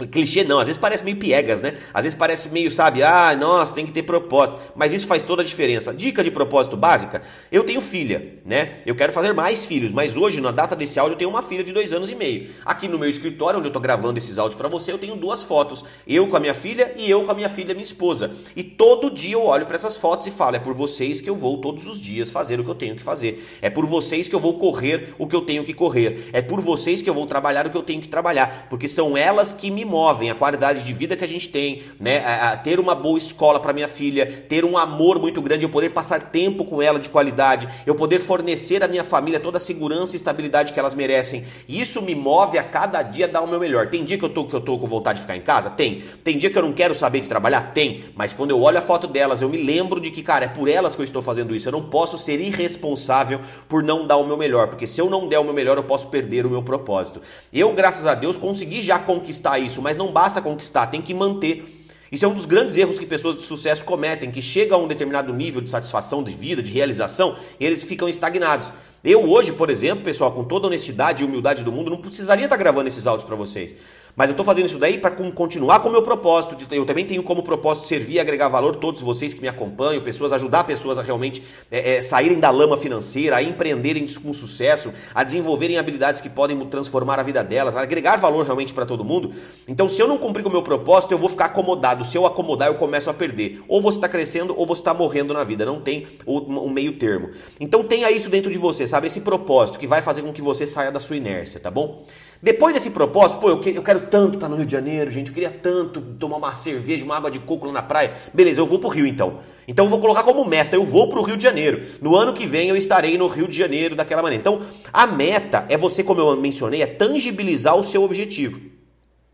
Clichê 0.06 0.44
não, 0.44 0.58
às 0.58 0.66
vezes 0.66 0.80
parece 0.80 1.04
meio 1.04 1.16
piegas, 1.16 1.60
né? 1.60 1.76
Às 1.92 2.04
vezes 2.04 2.18
parece 2.18 2.48
meio, 2.50 2.70
sabe, 2.70 3.02
ah, 3.02 3.36
nossa, 3.36 3.74
tem 3.74 3.86
que 3.86 3.92
ter 3.92 4.02
propósito. 4.02 4.58
Mas 4.74 4.92
isso 4.92 5.06
faz 5.06 5.22
toda 5.22 5.42
a 5.42 5.44
diferença. 5.44 5.92
Dica 5.92 6.22
de 6.22 6.30
propósito 6.30 6.76
básica: 6.76 7.22
eu 7.50 7.64
tenho 7.64 7.80
filha, 7.80 8.34
né? 8.44 8.80
Eu 8.86 8.94
quero 8.94 9.12
fazer 9.12 9.32
mais 9.32 9.66
filhos, 9.66 9.92
mas 9.92 10.16
hoje, 10.16 10.40
na 10.40 10.50
data 10.50 10.74
desse 10.74 10.98
áudio, 10.98 11.14
eu 11.14 11.18
tenho 11.18 11.30
uma 11.30 11.42
filha 11.42 11.64
de 11.64 11.72
dois 11.72 11.92
anos 11.92 12.10
e 12.10 12.14
meio. 12.14 12.50
Aqui 12.64 12.88
no 12.88 12.98
meu 12.98 13.08
escritório, 13.08 13.58
onde 13.58 13.68
eu 13.68 13.72
tô 13.72 13.80
gravando 13.80 14.18
esses 14.18 14.38
áudios 14.38 14.56
para 14.56 14.68
você, 14.68 14.92
eu 14.92 14.98
tenho 14.98 15.16
duas 15.16 15.42
fotos: 15.42 15.84
eu 16.06 16.26
com 16.28 16.36
a 16.36 16.40
minha 16.40 16.54
filha 16.54 16.92
e 16.96 17.10
eu 17.10 17.24
com 17.24 17.30
a 17.30 17.34
minha 17.34 17.48
filha, 17.48 17.74
minha 17.74 17.82
esposa. 17.82 18.30
E 18.56 18.62
todo 18.62 19.10
dia 19.10 19.34
eu 19.34 19.44
olho 19.44 19.66
para 19.66 19.76
essas 19.76 19.96
fotos 19.96 20.26
e 20.26 20.30
falo: 20.30 20.56
é 20.56 20.58
por 20.58 20.74
vocês 20.74 21.20
que 21.20 21.30
eu 21.30 21.36
vou 21.36 21.58
todos 21.58 21.86
os 21.86 22.00
dias 22.00 22.30
fazer 22.30 22.58
o 22.60 22.64
que 22.64 22.70
eu 22.70 22.74
tenho 22.74 22.96
que 22.96 23.02
fazer. 23.02 23.44
É 23.60 23.70
por 23.70 23.86
vocês 23.86 24.28
que 24.28 24.34
eu 24.34 24.40
vou 24.40 24.58
correr 24.58 25.14
o 25.18 25.26
que 25.26 25.36
eu 25.36 25.42
tenho 25.42 25.64
que 25.64 25.74
correr. 25.74 26.28
É 26.32 26.42
por 26.42 26.60
vocês 26.60 27.02
que 27.02 27.08
eu 27.08 27.14
vou 27.14 27.26
trabalhar 27.26 27.66
o 27.66 27.70
que 27.70 27.76
eu 27.76 27.82
tenho 27.82 28.00
que 28.00 28.08
trabalhar. 28.08 28.66
Porque 28.68 28.88
são 28.88 29.16
elas 29.16 29.52
que 29.52 29.70
me 29.70 29.84
movem, 29.92 30.30
a 30.30 30.34
qualidade 30.34 30.82
de 30.82 30.92
vida 30.94 31.14
que 31.14 31.22
a 31.22 31.28
gente 31.28 31.50
tem, 31.50 31.82
né? 32.00 32.24
A, 32.24 32.52
a 32.52 32.56
ter 32.56 32.80
uma 32.80 32.94
boa 32.94 33.18
escola 33.18 33.60
para 33.60 33.74
minha 33.74 33.86
filha, 33.86 34.24
ter 34.48 34.64
um 34.64 34.78
amor 34.78 35.18
muito 35.20 35.42
grande, 35.42 35.66
eu 35.66 35.68
poder 35.68 35.90
passar 35.90 36.30
tempo 36.30 36.64
com 36.64 36.80
ela 36.80 36.98
de 36.98 37.10
qualidade, 37.10 37.68
eu 37.84 37.94
poder 37.94 38.18
fornecer 38.18 38.82
à 38.82 38.88
minha 38.88 39.04
família 39.04 39.38
toda 39.38 39.58
a 39.58 39.60
segurança 39.60 40.14
e 40.14 40.16
estabilidade 40.16 40.72
que 40.72 40.80
elas 40.80 40.94
merecem. 40.94 41.44
Isso 41.68 42.00
me 42.00 42.14
move 42.14 42.56
a 42.56 42.62
cada 42.62 43.02
dia 43.02 43.28
dar 43.28 43.42
o 43.42 43.46
meu 43.46 43.60
melhor. 43.60 43.88
Tem 43.88 44.02
dia 44.02 44.16
que 44.16 44.24
eu 44.24 44.30
tô 44.30 44.46
que 44.46 44.54
eu 44.54 44.60
tô 44.60 44.78
com 44.78 44.86
vontade 44.86 45.16
de 45.16 45.22
ficar 45.22 45.36
em 45.36 45.42
casa? 45.42 45.68
Tem. 45.68 46.02
Tem 46.24 46.38
dia 46.38 46.48
que 46.48 46.56
eu 46.56 46.62
não 46.62 46.72
quero 46.72 46.94
saber 46.94 47.20
de 47.20 47.28
trabalhar? 47.28 47.72
Tem. 47.74 48.04
Mas 48.16 48.32
quando 48.32 48.50
eu 48.50 48.60
olho 48.62 48.78
a 48.78 48.82
foto 48.82 49.06
delas, 49.06 49.42
eu 49.42 49.48
me 49.48 49.62
lembro 49.62 50.00
de 50.00 50.10
que, 50.10 50.22
cara, 50.22 50.46
é 50.46 50.48
por 50.48 50.68
elas 50.68 50.94
que 50.94 51.02
eu 51.02 51.04
estou 51.04 51.20
fazendo 51.20 51.54
isso. 51.54 51.68
Eu 51.68 51.72
não 51.72 51.82
posso 51.82 52.16
ser 52.16 52.40
irresponsável 52.40 53.40
por 53.68 53.82
não 53.82 54.06
dar 54.06 54.16
o 54.16 54.26
meu 54.26 54.36
melhor, 54.36 54.68
porque 54.68 54.86
se 54.86 55.00
eu 55.00 55.10
não 55.10 55.28
der 55.28 55.38
o 55.38 55.44
meu 55.44 55.52
melhor, 55.52 55.76
eu 55.76 55.84
posso 55.84 56.08
perder 56.08 56.46
o 56.46 56.50
meu 56.50 56.62
propósito. 56.62 57.20
Eu, 57.52 57.72
graças 57.74 58.06
a 58.06 58.14
Deus, 58.14 58.36
consegui 58.36 58.80
já 58.80 58.98
conquistar 58.98 59.58
isso, 59.58 59.81
mas 59.82 59.96
não 59.96 60.12
basta 60.12 60.40
conquistar, 60.40 60.86
tem 60.86 61.02
que 61.02 61.12
manter. 61.12 61.80
Isso 62.10 62.24
é 62.24 62.28
um 62.28 62.34
dos 62.34 62.46
grandes 62.46 62.76
erros 62.76 62.98
que 62.98 63.06
pessoas 63.06 63.36
de 63.36 63.42
sucesso 63.42 63.84
cometem, 63.84 64.30
que 64.30 64.42
chegam 64.42 64.78
a 64.78 64.82
um 64.82 64.86
determinado 64.86 65.32
nível 65.32 65.60
de 65.60 65.70
satisfação 65.70 66.22
de 66.22 66.32
vida, 66.32 66.62
de 66.62 66.70
realização, 66.70 67.36
e 67.58 67.64
eles 67.64 67.82
ficam 67.82 68.08
estagnados. 68.08 68.70
Eu 69.02 69.28
hoje, 69.28 69.52
por 69.52 69.68
exemplo, 69.68 70.04
pessoal, 70.04 70.30
com 70.30 70.44
toda 70.44 70.68
honestidade 70.68 71.22
e 71.22 71.26
humildade 71.26 71.64
do 71.64 71.72
mundo, 71.72 71.90
não 71.90 71.96
precisaria 71.96 72.44
estar 72.44 72.56
gravando 72.56 72.86
esses 72.86 73.06
áudios 73.06 73.26
para 73.26 73.34
vocês. 73.34 73.74
Mas 74.14 74.28
eu 74.28 74.32
estou 74.32 74.44
fazendo 74.44 74.66
isso 74.66 74.78
daí 74.78 74.98
para 74.98 75.10
continuar 75.10 75.80
com 75.80 75.88
o 75.88 75.92
meu 75.92 76.02
propósito. 76.02 76.56
Eu 76.70 76.84
também 76.84 77.06
tenho 77.06 77.22
como 77.22 77.42
propósito 77.42 77.86
servir 77.86 78.14
e 78.14 78.20
agregar 78.20 78.48
valor 78.48 78.76
todos 78.76 79.00
vocês 79.00 79.32
que 79.32 79.40
me 79.40 79.48
acompanham, 79.48 80.02
pessoas, 80.02 80.34
ajudar 80.34 80.64
pessoas 80.64 80.98
a 80.98 81.02
realmente 81.02 81.42
é, 81.70 81.94
é, 81.94 82.00
saírem 82.02 82.38
da 82.38 82.50
lama 82.50 82.76
financeira, 82.76 83.36
a 83.36 83.42
empreenderem 83.42 84.06
com 84.22 84.34
sucesso, 84.34 84.92
a 85.14 85.24
desenvolverem 85.24 85.78
habilidades 85.78 86.20
que 86.20 86.28
podem 86.28 86.58
transformar 86.66 87.18
a 87.18 87.22
vida 87.22 87.42
delas, 87.42 87.74
a 87.74 87.80
agregar 87.80 88.16
valor 88.16 88.44
realmente 88.44 88.74
para 88.74 88.84
todo 88.84 89.02
mundo. 89.02 89.32
Então, 89.66 89.88
se 89.88 90.02
eu 90.02 90.06
não 90.06 90.18
cumprir 90.18 90.42
com 90.42 90.50
o 90.50 90.52
meu 90.52 90.62
propósito, 90.62 91.12
eu 91.12 91.18
vou 91.18 91.30
ficar 91.30 91.46
acomodado. 91.46 92.04
Se 92.04 92.18
eu 92.18 92.26
acomodar, 92.26 92.68
eu 92.68 92.74
começo 92.74 93.08
a 93.08 93.14
perder. 93.14 93.62
Ou 93.66 93.80
você 93.80 93.96
está 93.96 94.08
crescendo 94.10 94.54
ou 94.58 94.66
você 94.66 94.82
está 94.82 94.92
morrendo 94.92 95.32
na 95.32 95.42
vida. 95.42 95.64
Não 95.64 95.80
tem 95.80 96.06
um 96.26 96.68
meio 96.68 96.98
termo. 96.98 97.30
Então, 97.58 97.82
tenha 97.82 98.10
isso 98.10 98.28
dentro 98.28 98.50
de 98.50 98.58
você, 98.58 98.86
sabe? 98.86 99.06
Esse 99.06 99.22
propósito 99.22 99.78
que 99.78 99.86
vai 99.86 100.02
fazer 100.02 100.20
com 100.20 100.32
que 100.34 100.42
você 100.42 100.66
saia 100.66 100.92
da 100.92 101.00
sua 101.00 101.16
inércia, 101.16 101.58
tá 101.58 101.70
bom? 101.70 102.04
Depois 102.42 102.74
desse 102.74 102.90
propósito, 102.90 103.38
pô, 103.38 103.50
eu, 103.50 103.60
que, 103.60 103.70
eu 103.70 103.82
quero 103.84 104.00
tanto 104.00 104.34
estar 104.34 104.48
no 104.48 104.56
Rio 104.56 104.66
de 104.66 104.72
Janeiro, 104.72 105.08
gente, 105.08 105.28
eu 105.28 105.34
queria 105.34 105.50
tanto 105.50 106.00
tomar 106.00 106.38
uma 106.38 106.54
cerveja, 106.56 107.04
uma 107.04 107.16
água 107.16 107.30
de 107.30 107.38
coco 107.38 107.66
lá 107.66 107.72
na 107.72 107.82
praia. 107.82 108.12
Beleza, 108.34 108.60
eu 108.60 108.66
vou 108.66 108.80
pro 108.80 108.88
Rio 108.88 109.06
então. 109.06 109.38
Então 109.68 109.84
eu 109.84 109.88
vou 109.88 110.00
colocar 110.00 110.24
como 110.24 110.44
meta, 110.44 110.74
eu 110.74 110.84
vou 110.84 111.08
pro 111.08 111.22
Rio 111.22 111.36
de 111.36 111.42
Janeiro. 111.44 111.80
No 112.00 112.16
ano 112.16 112.32
que 112.32 112.44
vem 112.44 112.68
eu 112.68 112.76
estarei 112.76 113.16
no 113.16 113.28
Rio 113.28 113.46
de 113.46 113.56
Janeiro 113.56 113.94
daquela 113.94 114.22
maneira. 114.22 114.40
Então, 114.40 114.60
a 114.92 115.06
meta 115.06 115.64
é 115.68 115.76
você, 115.76 116.02
como 116.02 116.20
eu 116.20 116.36
mencionei, 116.36 116.82
é 116.82 116.86
tangibilizar 116.86 117.76
o 117.76 117.84
seu 117.84 118.02
objetivo. 118.02 118.60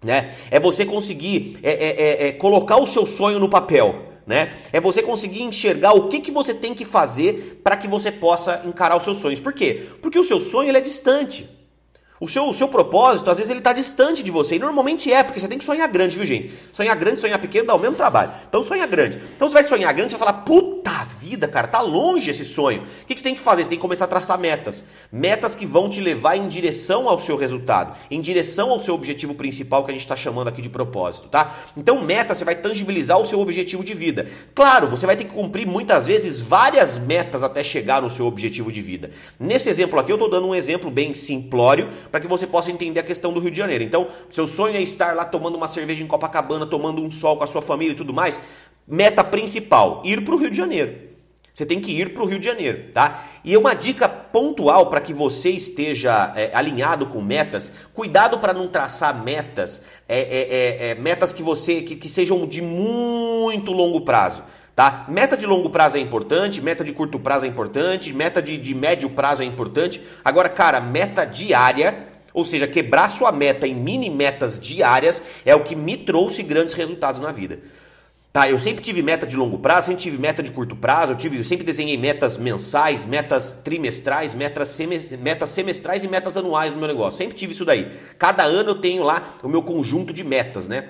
Né? 0.05 0.35
É 0.51 0.61
você 0.61 0.85
conseguir 0.85 1.59
é, 1.63 1.71
é, 1.71 2.03
é, 2.03 2.29
é 2.29 2.33
colocar 2.33 2.77
o 2.77 2.87
seu 2.87 3.07
sonho 3.07 3.39
no 3.39 3.49
papel. 3.49 4.03
Né? 4.27 4.53
É 4.71 4.79
você 4.79 5.03
conseguir 5.03 5.45
enxergar 5.45 5.95
o 5.95 6.09
que, 6.09 6.21
que 6.21 6.31
você 6.31 6.53
tem 6.53 6.75
que 6.75 6.85
fazer 6.85 7.63
para 7.65 7.75
que 7.75 7.89
você 7.89 8.13
possa 8.13 8.61
encarar 8.67 8.99
os 8.99 9.05
seus 9.05 9.17
sonhos. 9.17 9.41
Por 9.41 9.55
quê? 9.55 9.87
Porque 10.03 10.19
o 10.19 10.25
seu 10.25 10.39
sonho 10.39 10.69
ele 10.69 10.77
é 10.77 10.83
distante. 10.83 11.57
O 12.21 12.27
seu, 12.27 12.49
o 12.49 12.55
seu 12.55 12.69
propósito, 12.69 13.31
às 13.31 13.39
vezes, 13.39 13.51
ele 13.51 13.61
está 13.61 13.73
distante 13.73 14.23
de 14.23 14.31
você. 14.31 14.57
E 14.57 14.59
normalmente 14.59 15.13
é, 15.13 15.23
porque 15.23 15.39
você 15.39 15.47
tem 15.47 15.59
que 15.59 15.65
sonhar 15.65 15.89
grande, 15.89 16.17
viu, 16.17 16.27
gente? 16.27 16.53
Sonhar 16.73 16.97
grande, 16.97 17.21
sonhar 17.21 17.39
pequeno 17.39 17.67
dá 17.67 17.75
o 17.75 17.79
mesmo 17.79 17.97
trabalho. 17.97 18.33
Então 18.49 18.63
sonha 18.63 18.87
grande. 18.87 19.19
Então 19.37 19.49
você 19.49 19.55
vai 19.55 19.63
sonhar 19.63 19.93
grande, 19.95 20.13
você 20.13 20.19
vai 20.19 20.29
falar, 20.29 20.43
puta 20.43 20.91
vida, 21.21 21.47
cara, 21.47 21.69
tá 21.69 21.81
longe 21.81 22.31
esse 22.31 22.45
sonho. 22.45 22.83
O 22.83 23.07
que 23.07 23.17
você 23.17 23.23
tem 23.23 23.35
que 23.35 23.41
fazer? 23.41 23.63
Você 23.63 23.71
tem 23.71 23.79
que 23.79 23.83
começar 23.83 24.07
a 24.07 24.09
traçar 24.09 24.39
metas. 24.39 24.85
Metas 25.13 25.55
que 25.55 25.67
vão 25.67 25.89
te 25.89 26.01
levar 26.01 26.37
em 26.37 26.49
direção 26.49 27.09
ao 27.09 27.19
seu 27.19 27.37
resultado, 27.37 27.97
em 28.11 28.21
direção 28.21 28.71
ao 28.71 28.81
seu 28.81 28.95
objetivo 28.95 29.35
principal 29.35 29.85
que 29.85 29.91
a 29.91 29.95
gente 29.95 30.03
está 30.03 30.17
chamando 30.17 30.49
aqui 30.49 30.63
de 30.63 30.69
propósito, 30.69 31.29
tá? 31.29 31.55
Então, 31.77 32.03
meta, 32.03 32.35
você 32.35 32.45
vai 32.45 32.55
tangibilizar 32.55 33.19
o 33.19 33.27
seu 33.27 33.41
objetivo 33.41 33.85
de 33.85 33.95
vida. 33.95 34.29
Claro, 34.55 34.89
você 34.89 35.07
vai 35.07 35.17
ter 35.17 35.25
que 35.25 35.35
cumprir 35.35 35.67
muitas 35.67 36.07
vezes 36.07 36.41
várias 36.41 36.99
metas 36.99 37.43
até 37.43 37.63
chegar 37.63 38.01
no 38.01 38.11
seu 38.11 38.27
objetivo 38.27 38.73
de 38.73 38.81
vida. 38.81 39.11
Nesse 39.39 39.69
exemplo 39.69 39.99
aqui, 40.01 40.11
eu 40.11 40.17
estou 40.17 40.31
dando 40.31 40.47
um 40.47 40.55
exemplo 40.55 40.91
bem 40.91 41.15
simplório 41.15 41.89
para 42.11 42.21
que 42.21 42.27
você 42.27 42.47
possa 42.47 42.71
entender 42.71 43.01
a 43.01 43.03
questão 43.03 43.33
do 43.33 43.41
Rio 43.41 43.51
de 43.51 43.59
Janeiro. 43.59 43.85
Então, 43.85 44.09
seu 44.31 44.47
sonho 44.47 44.77
é 44.77 44.83
estar 44.83 45.15
lá 45.15 45.25
tomando 45.25 45.57
uma 45.57 45.69
cerveja 45.69 46.03
em 46.03 46.07
Copacabana, 46.07 46.67
tomando 46.67 47.03
um 47.03 47.11
sol 47.11 47.37
com 47.37 47.45
a 47.45 47.47
sua 47.47 47.63
família 47.63 47.93
e 47.93 47.97
tudo 47.97 48.13
mais. 48.13 48.39
Meta 48.87 49.23
principal: 49.23 50.03
ir 50.05 50.25
para 50.25 50.35
o 50.35 50.39
Rio 50.39 50.51
de 50.51 50.57
Janeiro. 50.57 51.09
Você 51.59 51.67
tem 51.67 51.81
que 51.81 51.91
ir 51.91 52.15
para 52.15 52.23
o 52.23 52.27
Rio 52.27 52.39
de 52.39 52.47
Janeiro, 52.47 52.93
tá? 52.93 53.25
E 53.45 53.57
uma 53.57 53.75
dica 53.75 54.09
pontual 54.09 54.87
para 54.87 55.01
que 55.01 55.13
você 55.13 55.51
esteja 55.51 56.33
é, 56.37 56.53
alinhado 56.55 57.07
com 57.07 57.21
metas, 57.21 57.73
cuidado 57.93 58.39
para 58.39 58.55
não 58.55 58.69
traçar 58.69 59.25
metas, 59.25 59.83
é, 60.09 60.21
é, 60.21 60.89
é, 60.89 60.91
é 60.91 60.95
metas 60.95 61.33
que 61.33 61.43
você 61.43 61.83
que, 61.83 61.97
que 61.97 62.09
sejam 62.09 62.47
de 62.47 62.63
muito 62.63 63.73
longo 63.73 64.03
prazo. 64.03 64.45
Tá? 64.79 65.07
Meta 65.09 65.37
de 65.37 65.45
longo 65.45 65.71
prazo 65.71 65.97
é 65.97 66.01
importante, 66.01 66.63
meta 66.63 66.85
de 66.85 66.93
curto 66.93 67.19
prazo 67.19 67.45
é 67.45 67.49
importante, 67.49 68.13
meta 68.13 68.41
de, 68.41 68.57
de 68.57 68.77
médio 68.77 69.11
prazo 69.11 69.43
é 69.43 69.45
importante. 69.45 70.01
Agora, 70.25 70.49
cara, 70.49 70.81
meta 70.81 71.25
diária, 71.25 72.07
ou 72.33 72.45
seja, 72.45 72.69
quebrar 72.69 73.09
sua 73.09 73.33
meta 73.33 73.67
em 73.67 73.75
mini 73.75 74.09
metas 74.09 74.57
diárias 74.57 75.21
é 75.45 75.53
o 75.53 75.65
que 75.65 75.75
me 75.75 75.97
trouxe 75.97 76.45
grandes 76.45 76.75
resultados 76.75 77.21
na 77.21 77.33
vida. 77.33 77.59
Tá, 78.33 78.49
eu 78.49 78.57
sempre 78.61 78.81
tive 78.85 79.03
meta 79.03 79.27
de 79.27 79.37
longo 79.37 79.59
prazo, 79.59 79.89
sempre 79.89 80.01
tive 80.01 80.17
meta 80.17 80.45
de 80.45 80.53
curto 80.53 80.77
prazo, 80.77 81.11
eu, 81.11 81.17
tive, 81.17 81.39
eu 81.39 81.43
sempre 81.43 81.67
desenhei 81.67 81.97
metas 81.97 82.39
mensais, 82.39 83.05
metas 83.05 83.51
trimestrais, 83.65 84.33
metas, 84.33 84.69
semestrais, 84.69 85.21
metas 85.21 85.51
semestrais 85.51 86.05
e 86.05 86.09
metas 86.09 86.37
anuais 86.37 86.73
no 86.73 86.79
meu 86.79 86.87
negócio. 86.87 87.19
Sempre 87.19 87.35
tive 87.35 87.51
isso 87.51 87.65
daí. 87.65 87.91
Cada 88.17 88.45
ano 88.45 88.71
eu 88.71 88.75
tenho 88.77 89.03
lá 89.03 89.29
o 89.43 89.49
meu 89.49 89.61
conjunto 89.61 90.13
de 90.13 90.23
metas, 90.23 90.69
né? 90.69 90.85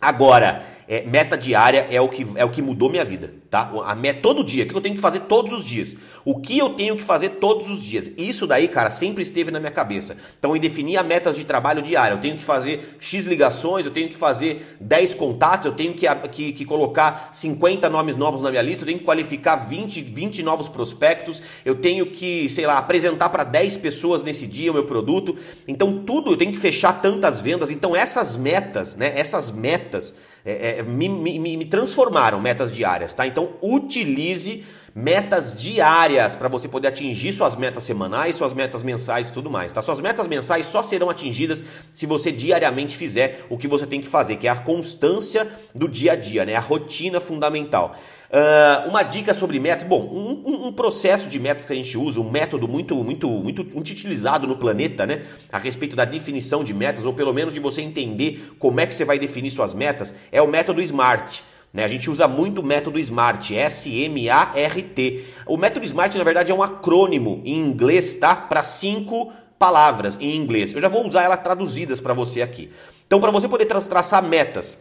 Agora, 0.00 0.64
é, 0.90 1.04
meta 1.06 1.38
diária 1.38 1.86
é 1.88 2.00
o, 2.00 2.08
que, 2.08 2.26
é 2.34 2.44
o 2.44 2.50
que 2.50 2.60
mudou 2.60 2.90
minha 2.90 3.04
vida, 3.04 3.32
tá? 3.48 3.70
A 3.84 3.94
meta 3.94 4.18
todo 4.20 4.42
dia, 4.42 4.64
o 4.64 4.66
que 4.66 4.74
eu 4.74 4.80
tenho 4.80 4.96
que 4.96 5.00
fazer 5.00 5.20
todos 5.20 5.52
os 5.52 5.64
dias? 5.64 5.94
O 6.24 6.40
que 6.40 6.58
eu 6.58 6.70
tenho 6.70 6.96
que 6.96 7.04
fazer 7.04 7.28
todos 7.40 7.70
os 7.70 7.80
dias? 7.80 8.10
Isso 8.18 8.44
daí, 8.44 8.66
cara, 8.66 8.90
sempre 8.90 9.22
esteve 9.22 9.52
na 9.52 9.60
minha 9.60 9.70
cabeça. 9.70 10.16
Então, 10.36 10.52
eu 10.52 10.60
defini 10.60 10.96
a 10.96 11.04
metas 11.04 11.36
de 11.36 11.44
trabalho 11.44 11.80
diário. 11.80 12.16
Eu 12.16 12.20
tenho 12.20 12.36
que 12.36 12.42
fazer 12.42 12.96
X 12.98 13.24
ligações, 13.26 13.86
eu 13.86 13.92
tenho 13.92 14.08
que 14.08 14.16
fazer 14.16 14.76
10 14.80 15.14
contatos, 15.14 15.66
eu 15.66 15.72
tenho 15.72 15.94
que, 15.94 16.06
que, 16.32 16.52
que 16.52 16.64
colocar 16.64 17.28
50 17.32 17.88
nomes 17.88 18.16
novos 18.16 18.42
na 18.42 18.50
minha 18.50 18.60
lista, 18.60 18.82
eu 18.82 18.86
tenho 18.86 18.98
que 18.98 19.04
qualificar 19.04 19.54
20, 19.54 20.02
20 20.02 20.42
novos 20.42 20.68
prospectos, 20.68 21.40
eu 21.64 21.76
tenho 21.76 22.06
que, 22.06 22.48
sei 22.48 22.66
lá, 22.66 22.78
apresentar 22.78 23.28
para 23.28 23.44
10 23.44 23.76
pessoas 23.76 24.24
nesse 24.24 24.44
dia 24.44 24.72
o 24.72 24.74
meu 24.74 24.84
produto. 24.84 25.36
Então, 25.68 26.02
tudo 26.04 26.32
eu 26.32 26.36
tenho 26.36 26.50
que 26.50 26.58
fechar 26.58 27.00
tantas 27.00 27.40
vendas. 27.40 27.70
Então, 27.70 27.94
essas 27.94 28.34
metas, 28.34 28.96
né? 28.96 29.12
Essas 29.14 29.52
metas 29.52 30.16
é, 30.44 30.78
é, 30.78 30.82
me, 30.82 31.08
me, 31.08 31.56
me 31.56 31.64
transformaram 31.64 32.40
metas 32.40 32.72
diárias, 32.72 33.14
tá? 33.14 33.26
Então 33.26 33.50
utilize 33.62 34.64
metas 34.94 35.54
diárias 35.54 36.34
para 36.34 36.48
você 36.48 36.68
poder 36.68 36.88
atingir 36.88 37.32
suas 37.32 37.54
metas 37.54 37.82
semanais, 37.84 38.36
suas 38.36 38.52
metas 38.52 38.82
mensais 38.82 39.28
e 39.28 39.32
tudo 39.32 39.50
mais, 39.50 39.72
tá? 39.72 39.80
Suas 39.80 40.00
metas 40.00 40.26
mensais 40.26 40.66
só 40.66 40.82
serão 40.82 41.08
atingidas 41.08 41.62
se 41.92 42.06
você 42.06 42.32
diariamente 42.32 42.96
fizer 42.96 43.46
o 43.48 43.56
que 43.56 43.68
você 43.68 43.86
tem 43.86 44.00
que 44.00 44.08
fazer, 44.08 44.36
que 44.36 44.48
é 44.48 44.50
a 44.50 44.56
constância 44.56 45.48
do 45.74 45.88
dia 45.88 46.12
a 46.12 46.16
dia, 46.16 46.44
né? 46.44 46.56
A 46.56 46.60
rotina 46.60 47.20
fundamental. 47.20 47.96
Uh, 48.32 48.88
uma 48.88 49.02
dica 49.02 49.34
sobre 49.34 49.58
metas. 49.58 49.82
Bom, 49.82 50.04
um, 50.04 50.68
um, 50.68 50.72
processo 50.72 51.28
de 51.28 51.40
metas 51.40 51.64
que 51.64 51.72
a 51.72 51.76
gente 51.76 51.98
usa, 51.98 52.20
um 52.20 52.30
método 52.30 52.68
muito, 52.68 52.94
muito, 53.02 53.28
muito, 53.28 53.64
muito 53.74 53.90
utilizado 53.90 54.46
no 54.46 54.56
planeta, 54.56 55.04
né? 55.04 55.22
A 55.50 55.58
respeito 55.58 55.96
da 55.96 56.04
definição 56.04 56.62
de 56.62 56.72
metas, 56.72 57.04
ou 57.04 57.12
pelo 57.12 57.34
menos 57.34 57.52
de 57.52 57.58
você 57.58 57.82
entender 57.82 58.54
como 58.56 58.78
é 58.78 58.86
que 58.86 58.94
você 58.94 59.04
vai 59.04 59.18
definir 59.18 59.50
suas 59.50 59.74
metas, 59.74 60.14
é 60.30 60.40
o 60.40 60.46
método 60.46 60.80
SMART. 60.80 61.40
Né? 61.72 61.82
A 61.84 61.88
gente 61.88 62.08
usa 62.08 62.28
muito 62.28 62.60
o 62.60 62.64
método 62.64 63.00
SMART, 63.00 63.50
S-M-A-R-T. 63.50 65.24
O 65.46 65.56
método 65.56 65.84
SMART, 65.84 66.14
na 66.14 66.24
verdade, 66.24 66.52
é 66.52 66.54
um 66.54 66.62
acrônimo 66.62 67.42
em 67.44 67.58
inglês, 67.58 68.14
tá? 68.14 68.36
Para 68.36 68.62
cinco 68.62 69.32
palavras 69.58 70.16
em 70.20 70.36
inglês. 70.36 70.72
Eu 70.72 70.80
já 70.80 70.88
vou 70.88 71.04
usar 71.04 71.24
elas 71.24 71.40
traduzidas 71.40 72.00
para 72.00 72.14
você 72.14 72.42
aqui. 72.42 72.70
Então, 73.08 73.20
para 73.20 73.32
você 73.32 73.48
poder 73.48 73.66
traçar 73.66 74.22
metas, 74.22 74.78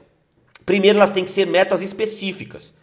primeiro 0.67 0.99
elas 0.99 1.11
têm 1.11 1.23
que 1.23 1.31
ser 1.31 1.47
metas 1.47 1.81
específicas. 1.81 2.77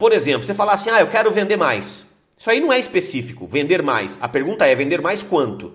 Por 0.00 0.14
exemplo, 0.14 0.46
você 0.46 0.54
falar 0.54 0.72
assim, 0.72 0.88
ah, 0.88 1.02
eu 1.02 1.08
quero 1.08 1.30
vender 1.30 1.58
mais. 1.58 2.06
Isso 2.34 2.48
aí 2.48 2.58
não 2.58 2.72
é 2.72 2.78
específico, 2.78 3.46
vender 3.46 3.82
mais. 3.82 4.16
A 4.22 4.26
pergunta 4.26 4.64
é, 4.64 4.74
vender 4.74 5.02
mais 5.02 5.22
quanto? 5.22 5.74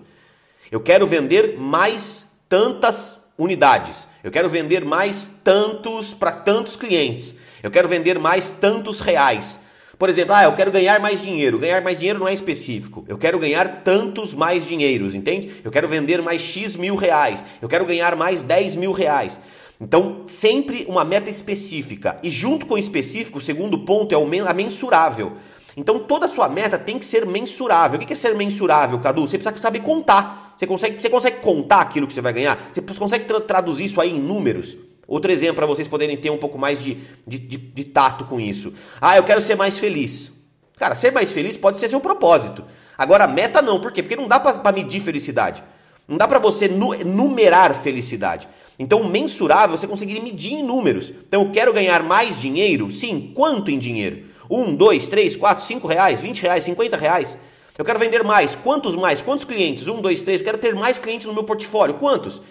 Eu 0.72 0.80
quero 0.80 1.06
vender 1.06 1.60
mais 1.60 2.26
tantas 2.50 3.20
unidades. 3.38 4.08
Eu 4.24 4.32
quero 4.32 4.50
vender 4.50 4.84
mais 4.84 5.30
tantos 5.44 6.16
para 6.16 6.32
tantos 6.32 6.76
clientes. 6.76 7.36
Eu 7.62 7.70
quero 7.70 7.88
vender 7.88 8.18
mais 8.18 8.50
tantos 8.50 9.00
reais. 9.00 9.60
Por 9.96 10.10
exemplo, 10.10 10.34
ah, 10.34 10.46
eu 10.46 10.54
quero 10.54 10.72
ganhar 10.72 11.00
mais 11.00 11.22
dinheiro. 11.22 11.60
Ganhar 11.60 11.84
mais 11.84 12.00
dinheiro 12.00 12.18
não 12.18 12.28
é 12.28 12.34
específico. 12.34 13.06
Eu 13.08 13.20
quero 13.20 13.38
ganhar 13.38 13.84
tantos 13.84 14.34
mais 14.34 14.68
dinheiros, 14.68 15.14
entende? 15.14 15.62
Eu 15.64 15.70
quero 15.70 15.88
vender 15.88 16.24
mais 16.24 16.42
X 16.42 16.76
mil 16.78 16.96
reais. 16.96 17.44
Eu 17.62 17.70
quero 17.70 17.86
ganhar 17.86 18.16
mais 18.16 18.42
10 18.42 18.76
mil 18.76 18.92
reais. 18.92 19.40
Então, 19.80 20.24
sempre 20.26 20.86
uma 20.88 21.04
meta 21.04 21.30
específica. 21.30 22.18
E 22.24 22.30
junto 22.30 22.66
com 22.66 22.76
o 22.76 22.78
específico, 22.78 23.40
o 23.40 23.42
segundo 23.42 23.80
ponto 23.80 24.14
é 24.14 24.48
a 24.50 24.54
mensurável. 24.54 25.34
Então, 25.76 26.00
toda 26.00 26.28
sua 26.28 26.48
meta 26.48 26.78
tem 26.78 26.98
que 26.98 27.06
ser 27.06 27.26
mensurável. 27.26 28.00
O 28.00 28.06
que 28.06 28.14
é 28.14 28.16
ser 28.16 28.34
mensurável, 28.36 29.00
Cadu? 29.00 29.28
Você 29.28 29.38
precisa 29.38 29.58
saber 29.62 29.80
contar. 29.80 30.54
Você 30.58 30.66
consegue, 30.66 31.02
você 31.02 31.10
consegue 31.10 31.38
contar 31.42 31.82
aquilo 31.82 32.08
que 32.08 32.14
você 32.14 32.22
vai 32.22 32.32
ganhar? 32.32 32.58
Você 32.72 32.82
consegue 32.82 33.26
tra 33.26 33.42
traduzir 33.42 33.86
isso 33.86 34.00
aí 34.00 34.12
em 34.12 34.20
números? 34.20 34.78
Outro 35.06 35.32
exemplo 35.32 35.56
para 35.56 35.66
vocês 35.66 35.88
poderem 35.88 36.16
ter 36.16 36.30
um 36.30 36.38
pouco 36.38 36.58
mais 36.58 36.82
de, 36.82 36.98
de, 37.28 37.38
de, 37.38 37.58
de 37.58 37.84
tato 37.84 38.26
com 38.26 38.40
isso. 38.40 38.74
Ah, 39.02 39.18
eu 39.18 39.24
quero 39.24 39.42
ser 39.42 39.56
mais 39.56 39.78
feliz. 39.78 40.32
Cara, 40.78 40.96
ser 40.96 41.12
mais 41.12 41.32
feliz 41.32 41.58
pode 41.58 41.78
ser 41.78 41.90
seu 41.90 42.00
propósito. 42.00 42.64
Agora, 42.98 43.28
meta 43.28 43.62
não. 43.62 43.80
Por 43.80 43.92
quê? 43.92 44.02
Porque 44.02 44.16
não 44.16 44.28
dá 44.28 44.40
para 44.40 44.72
medir 44.72 45.02
felicidade. 45.02 45.62
Não 46.08 46.18
dá 46.18 46.28
para 46.28 46.40
você 46.40 46.68
numerar 46.70 47.74
felicidade. 47.74 48.48
Então, 48.78 49.04
mensurável 49.08 49.78
você 49.78 49.88
conseguir 49.88 50.22
medir 50.22 50.54
em 50.54 50.64
números. 50.64 51.14
Então, 51.28 51.44
eu 51.44 51.52
quero 51.52 51.74
ganhar 51.74 52.04
mais 52.04 52.42
dinheiro? 52.42 52.92
Sim. 52.92 53.32
Quanto 53.34 53.72
em 53.72 53.80
dinheiro? 53.80 54.24
Um, 54.50 54.76
dois, 54.76 55.08
três, 55.08 55.36
quatro, 55.36 55.64
cinco 55.64 55.88
reais, 55.88 56.22
vinte 56.22 56.42
reais, 56.42 56.64
cinquenta 56.64 56.98
reais. 56.98 57.38
Eu 57.78 57.86
quero 57.86 58.00
vender 58.00 58.24
mais. 58.24 58.56
Quantos 58.56 58.96
mais? 58.96 59.22
Quantos 59.22 59.46
clientes? 59.46 59.88
Um, 59.88 60.02
dois, 60.02 60.22
três. 60.22 60.42
Eu 60.42 60.46
quero 60.46 60.58
ter 60.58 60.76
mais 60.76 60.98
clientes 60.98 61.26
no 61.26 61.34
meu 61.34 61.44
portfólio. 61.44 61.96
Quantos? 61.96 62.42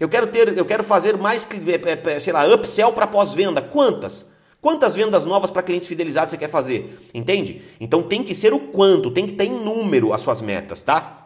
Eu 0.00 0.08
quero 0.08 0.26
ter, 0.26 0.56
eu 0.56 0.64
quero 0.64 0.82
fazer 0.82 1.16
mais, 1.16 1.46
é, 1.46 2.10
é, 2.10 2.14
é, 2.16 2.20
sei 2.20 2.32
lá, 2.32 2.44
upsell 2.52 2.92
para 2.92 3.06
pós-venda. 3.06 3.60
Quantas? 3.60 4.32
Quantas 4.60 4.96
vendas 4.96 5.24
novas 5.24 5.50
para 5.50 5.62
clientes 5.62 5.88
fidelizados 5.88 6.30
você 6.30 6.38
quer 6.38 6.48
fazer? 6.48 6.98
Entende? 7.12 7.62
Então 7.80 8.02
tem 8.02 8.22
que 8.22 8.34
ser 8.34 8.52
o 8.52 8.58
quanto, 8.58 9.10
tem 9.10 9.26
que 9.26 9.32
ter 9.32 9.44
em 9.44 9.64
número 9.64 10.12
as 10.12 10.22
suas 10.22 10.40
metas, 10.40 10.82
tá? 10.82 11.21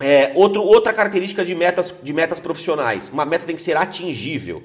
É, 0.00 0.32
outro, 0.34 0.62
outra 0.62 0.94
característica 0.94 1.44
de 1.44 1.54
metas, 1.54 1.94
de 2.02 2.12
metas 2.12 2.40
profissionais: 2.40 3.10
uma 3.12 3.26
meta 3.26 3.44
tem 3.44 3.54
que 3.54 3.62
ser 3.62 3.76
atingível. 3.76 4.62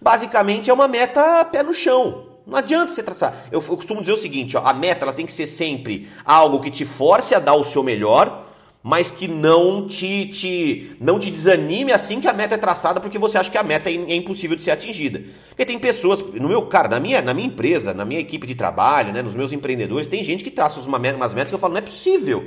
Basicamente, 0.00 0.68
é 0.68 0.74
uma 0.74 0.88
meta 0.88 1.44
pé 1.44 1.62
no 1.62 1.72
chão. 1.72 2.26
Não 2.44 2.58
adianta 2.58 2.92
você 2.92 3.04
traçar. 3.04 3.32
Eu, 3.52 3.62
eu 3.62 3.76
costumo 3.76 4.00
dizer 4.00 4.12
o 4.12 4.16
seguinte: 4.16 4.56
ó, 4.56 4.66
a 4.66 4.74
meta 4.74 5.04
ela 5.04 5.12
tem 5.12 5.24
que 5.24 5.32
ser 5.32 5.46
sempre 5.46 6.08
algo 6.24 6.58
que 6.58 6.70
te 6.70 6.84
force 6.84 7.32
a 7.32 7.38
dar 7.38 7.54
o 7.54 7.62
seu 7.62 7.84
melhor, 7.84 8.48
mas 8.82 9.12
que 9.12 9.28
não 9.28 9.86
te, 9.86 10.26
te, 10.26 10.96
não 11.00 11.16
te 11.16 11.30
desanime 11.30 11.92
assim 11.92 12.20
que 12.20 12.26
a 12.26 12.32
meta 12.32 12.56
é 12.56 12.58
traçada, 12.58 12.98
porque 12.98 13.16
você 13.16 13.38
acha 13.38 13.48
que 13.48 13.56
a 13.56 13.62
meta 13.62 13.88
é, 13.88 13.94
é 13.94 14.16
impossível 14.16 14.56
de 14.56 14.64
ser 14.64 14.72
atingida. 14.72 15.22
Porque 15.50 15.64
tem 15.64 15.78
pessoas, 15.78 16.20
no 16.20 16.48
meu 16.48 16.62
cara, 16.62 16.88
na 16.88 16.98
minha, 16.98 17.22
na 17.22 17.32
minha 17.32 17.46
empresa, 17.46 17.94
na 17.94 18.04
minha 18.04 18.18
equipe 18.18 18.44
de 18.44 18.56
trabalho, 18.56 19.12
né, 19.12 19.22
nos 19.22 19.36
meus 19.36 19.52
empreendedores, 19.52 20.08
tem 20.08 20.24
gente 20.24 20.42
que 20.42 20.50
traça 20.50 20.80
umas 20.80 21.00
metas 21.34 21.50
que 21.50 21.54
eu 21.54 21.58
falo, 21.60 21.74
não 21.74 21.78
é 21.78 21.82
possível. 21.82 22.44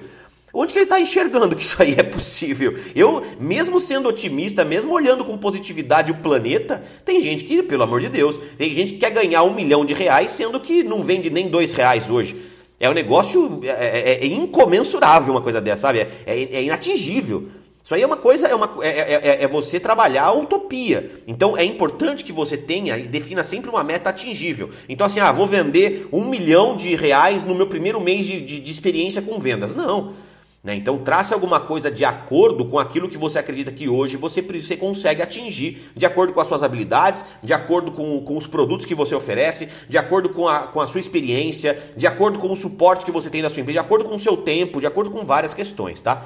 Onde 0.58 0.72
que 0.72 0.80
ele 0.80 0.86
está 0.86 1.02
enxergando 1.02 1.54
que 1.54 1.62
isso 1.62 1.82
aí 1.84 1.96
é 1.98 2.04
possível? 2.04 2.74
Eu, 2.96 3.22
mesmo 3.38 3.78
sendo 3.78 4.08
otimista, 4.08 4.64
mesmo 4.64 4.94
olhando 4.94 5.26
com 5.26 5.38
positividade 5.38 6.14
o 6.14 6.16
planeta, 6.16 6.82
tem 7.04 7.20
gente 7.20 7.44
que, 7.44 7.62
pelo 7.62 7.84
amor 7.84 8.00
de 8.00 8.08
Deus, 8.08 8.40
tem 8.58 8.74
gente 8.74 8.94
que 8.94 9.00
quer 9.00 9.12
ganhar 9.12 9.44
um 9.44 9.54
milhão 9.54 9.86
de 9.86 9.94
reais, 9.94 10.32
sendo 10.32 10.58
que 10.62 10.82
não 10.82 11.04
vende 11.04 11.30
nem 11.30 11.50
dois 11.50 11.74
reais 11.74 12.10
hoje. 12.10 12.38
É 12.80 12.90
um 12.90 12.94
negócio 12.94 13.60
é, 13.66 13.68
é, 13.68 14.24
é 14.24 14.28
incomensurável 14.28 15.34
uma 15.34 15.42
coisa 15.42 15.60
dessa, 15.60 15.82
sabe? 15.82 16.00
É, 16.00 16.10
é, 16.26 16.56
é 16.56 16.64
inatingível. 16.64 17.50
Isso 17.84 17.94
aí 17.94 18.02
é 18.02 18.06
uma 18.06 18.16
coisa, 18.16 18.48
é, 18.48 18.56
uma, 18.56 18.72
é, 18.82 18.88
é, 18.88 19.44
é, 19.44 19.48
você 19.50 19.78
trabalhar 19.78 20.24
a 20.24 20.34
utopia. 20.34 21.12
Então 21.28 21.58
é 21.58 21.66
importante 21.66 22.24
que 22.24 22.32
você 22.32 22.56
tenha 22.56 22.98
e 22.98 23.08
defina 23.08 23.44
sempre 23.44 23.70
uma 23.70 23.84
meta 23.84 24.10
atingível. 24.10 24.70
Então, 24.88 25.06
assim, 25.06 25.20
ah, 25.20 25.34
vou 25.34 25.48
vender 25.48 26.08
um 26.14 26.24
milhão 26.24 26.78
de 26.78 26.96
reais 26.96 27.44
no 27.44 27.54
meu 27.54 27.68
primeiro 27.68 28.00
mês 28.00 28.26
de, 28.26 28.40
de, 28.40 28.60
de 28.60 28.72
experiência 28.72 29.22
com 29.22 29.38
vendas. 29.38 29.76
Não. 29.76 30.24
Né? 30.66 30.74
Então, 30.74 30.98
trace 30.98 31.32
alguma 31.32 31.60
coisa 31.60 31.92
de 31.92 32.04
acordo 32.04 32.66
com 32.66 32.80
aquilo 32.80 33.08
que 33.08 33.20
você 33.20 33.38
acredita 33.38 33.72
que 33.72 33.88
hoje 33.88 34.18
você, 34.18 34.42
você 34.42 34.76
consegue 34.76 35.22
atingir, 35.22 35.92
de 35.94 36.08
acordo 36.08 36.34
com 36.34 36.42
as 36.42 36.48
suas 36.48 36.64
habilidades, 36.64 37.24
de 37.44 37.54
acordo 37.54 37.92
com, 37.92 38.20
com 38.22 38.36
os 38.36 38.48
produtos 38.48 38.84
que 38.84 38.96
você 38.96 39.14
oferece, 39.14 39.70
de 39.88 39.96
acordo 39.96 40.30
com 40.30 40.48
a, 40.48 40.62
com 40.62 40.82
a 40.82 40.88
sua 40.88 41.00
experiência, 41.00 41.80
de 41.96 42.08
acordo 42.08 42.40
com 42.40 42.52
o 42.52 42.56
suporte 42.56 43.06
que 43.06 43.12
você 43.12 43.30
tem 43.30 43.44
da 43.44 43.50
sua 43.50 43.62
empresa, 43.62 43.80
de 43.80 43.86
acordo 43.86 44.06
com 44.06 44.16
o 44.16 44.20
seu 44.20 44.38
tempo, 44.38 44.80
de 44.80 44.88
acordo 44.88 45.12
com 45.12 45.24
várias 45.24 45.54
questões. 45.54 46.02
Tá? 46.02 46.26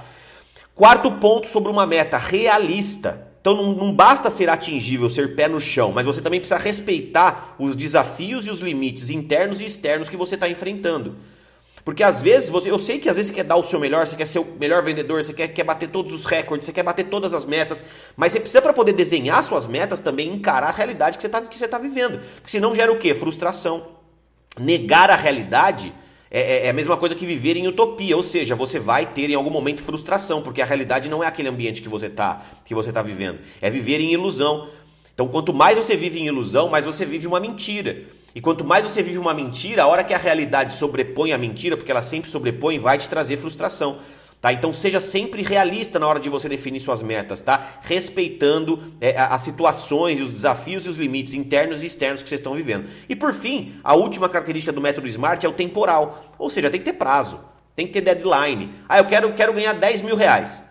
Quarto 0.73 1.11
ponto 1.11 1.45
sobre 1.45 1.69
uma 1.69 1.85
meta 1.85 2.17
realista. 2.17 3.27
Então 3.41 3.55
não, 3.55 3.73
não, 3.73 3.93
basta 3.93 4.29
ser 4.29 4.49
atingível, 4.49 5.09
ser 5.09 5.35
pé 5.35 5.49
no 5.49 5.59
chão, 5.59 5.91
mas 5.91 6.05
você 6.05 6.21
também 6.21 6.39
precisa 6.39 6.57
respeitar 6.57 7.55
os 7.59 7.75
desafios 7.75 8.47
e 8.47 8.49
os 8.49 8.61
limites 8.61 9.09
internos 9.09 9.59
e 9.59 9.65
externos 9.65 10.07
que 10.07 10.15
você 10.15 10.35
está 10.35 10.47
enfrentando. 10.47 11.17
Porque 11.83 12.03
às 12.03 12.21
vezes, 12.21 12.49
você, 12.49 12.69
eu 12.69 12.79
sei 12.79 12.99
que 12.99 13.09
às 13.09 13.15
vezes 13.15 13.29
você 13.29 13.35
quer 13.35 13.43
dar 13.43 13.55
o 13.55 13.63
seu 13.63 13.79
melhor, 13.79 14.05
você 14.05 14.15
quer 14.15 14.25
ser 14.25 14.39
o 14.39 14.45
melhor 14.59 14.83
vendedor, 14.83 15.23
você 15.23 15.33
quer, 15.33 15.47
quer 15.47 15.63
bater 15.63 15.89
todos 15.89 16.13
os 16.13 16.25
recordes, 16.25 16.65
você 16.65 16.73
quer 16.73 16.83
bater 16.83 17.05
todas 17.05 17.33
as 17.33 17.45
metas, 17.45 17.83
mas 18.15 18.31
você 18.31 18.39
precisa 18.39 18.61
para 18.61 18.73
poder 18.73 18.93
desenhar 18.93 19.43
suas 19.43 19.65
metas 19.65 19.99
também 19.99 20.27
encarar 20.27 20.69
a 20.69 20.71
realidade 20.71 21.17
que 21.17 21.21
você 21.21 21.27
está 21.27 21.41
que 21.41 21.57
você 21.57 21.67
tá 21.67 21.77
vivendo. 21.77 22.19
Porque 22.19 22.51
senão 22.51 22.75
gera 22.75 22.91
o 22.91 22.97
quê? 22.97 23.15
Frustração. 23.15 23.87
Negar 24.59 25.09
a 25.09 25.15
realidade 25.15 25.93
é, 26.31 26.39
é, 26.39 26.65
é, 26.65 26.69
a 26.69 26.73
mesma 26.73 26.95
coisa 26.95 27.15
que 27.15 27.25
viver 27.25 27.57
em 27.57 27.67
utopia, 27.67 28.15
ou 28.15 28.21
seja, 28.21 28.55
você 28.55 28.77
vai 28.77 29.05
ter 29.05 29.29
em 29.29 29.33
algum 29.33 29.49
momento 29.49 29.81
frustração, 29.81 30.43
porque 30.43 30.61
a 30.61 30.65
realidade 30.65 31.09
não 31.09 31.23
é 31.23 31.27
aquele 31.27 31.47
ambiente 31.47 31.81
que 31.81 31.89
você 31.89 32.05
está 32.05 32.45
que 32.63 32.75
você 32.75 32.91
tá 32.91 33.01
vivendo, 33.01 33.39
é 33.61 33.69
viver 33.69 33.99
em 33.99 34.13
ilusão. 34.13 34.69
Então, 35.13 35.27
quanto 35.27 35.53
mais 35.53 35.77
você 35.77 35.97
vive 35.97 36.19
em 36.19 36.27
ilusão, 36.27 36.69
mais 36.69 36.85
você 36.85 37.03
vive 37.03 37.25
uma 37.25 37.39
mentira. 37.39 38.03
E 38.33 38.41
quanto 38.41 38.63
mais 38.63 38.83
você 38.83 39.01
vive 39.01 39.17
uma 39.17 39.33
mentira, 39.33 39.83
a 39.83 39.87
hora 39.87 40.03
que 40.03 40.13
a 40.13 40.17
realidade 40.17 40.73
sobrepõe 40.73 41.33
a 41.33 41.37
mentira, 41.37 41.75
porque 41.75 41.91
ela 41.91 42.01
sempre 42.01 42.29
sobrepõe, 42.29 42.79
vai 42.79 42.97
te 42.97 43.09
trazer 43.09 43.37
frustração. 43.37 43.99
Tá? 44.41 44.53
Então 44.53 44.71
seja 44.71 45.01
sempre 45.01 45.41
realista 45.41 45.99
na 45.99 46.07
hora 46.07 46.19
de 46.19 46.29
você 46.29 46.47
definir 46.47 46.79
suas 46.79 47.03
metas, 47.03 47.41
tá? 47.41 47.79
Respeitando 47.81 48.81
é, 49.01 49.19
as 49.19 49.41
situações, 49.41 50.21
os 50.21 50.31
desafios 50.31 50.85
e 50.85 50.89
os 50.89 50.95
limites 50.95 51.33
internos 51.33 51.83
e 51.83 51.87
externos 51.87 52.23
que 52.23 52.29
vocês 52.29 52.39
estão 52.39 52.53
vivendo. 52.53 52.87
E 53.09 53.17
por 53.17 53.33
fim, 53.33 53.75
a 53.83 53.95
última 53.95 54.29
característica 54.29 54.71
do 54.71 54.79
método 54.79 55.07
SMART 55.07 55.43
é 55.43 55.49
o 55.49 55.51
temporal. 55.51 56.23
Ou 56.37 56.49
seja, 56.49 56.69
tem 56.69 56.79
que 56.79 56.85
ter 56.85 56.93
prazo, 56.93 57.41
tem 57.75 57.85
que 57.85 57.91
ter 57.91 58.01
deadline. 58.01 58.73
Ah, 58.87 58.99
eu 58.99 59.05
quero, 59.05 59.33
quero 59.33 59.51
ganhar 59.51 59.73
10 59.73 60.03
mil 60.03 60.15
reais. 60.15 60.63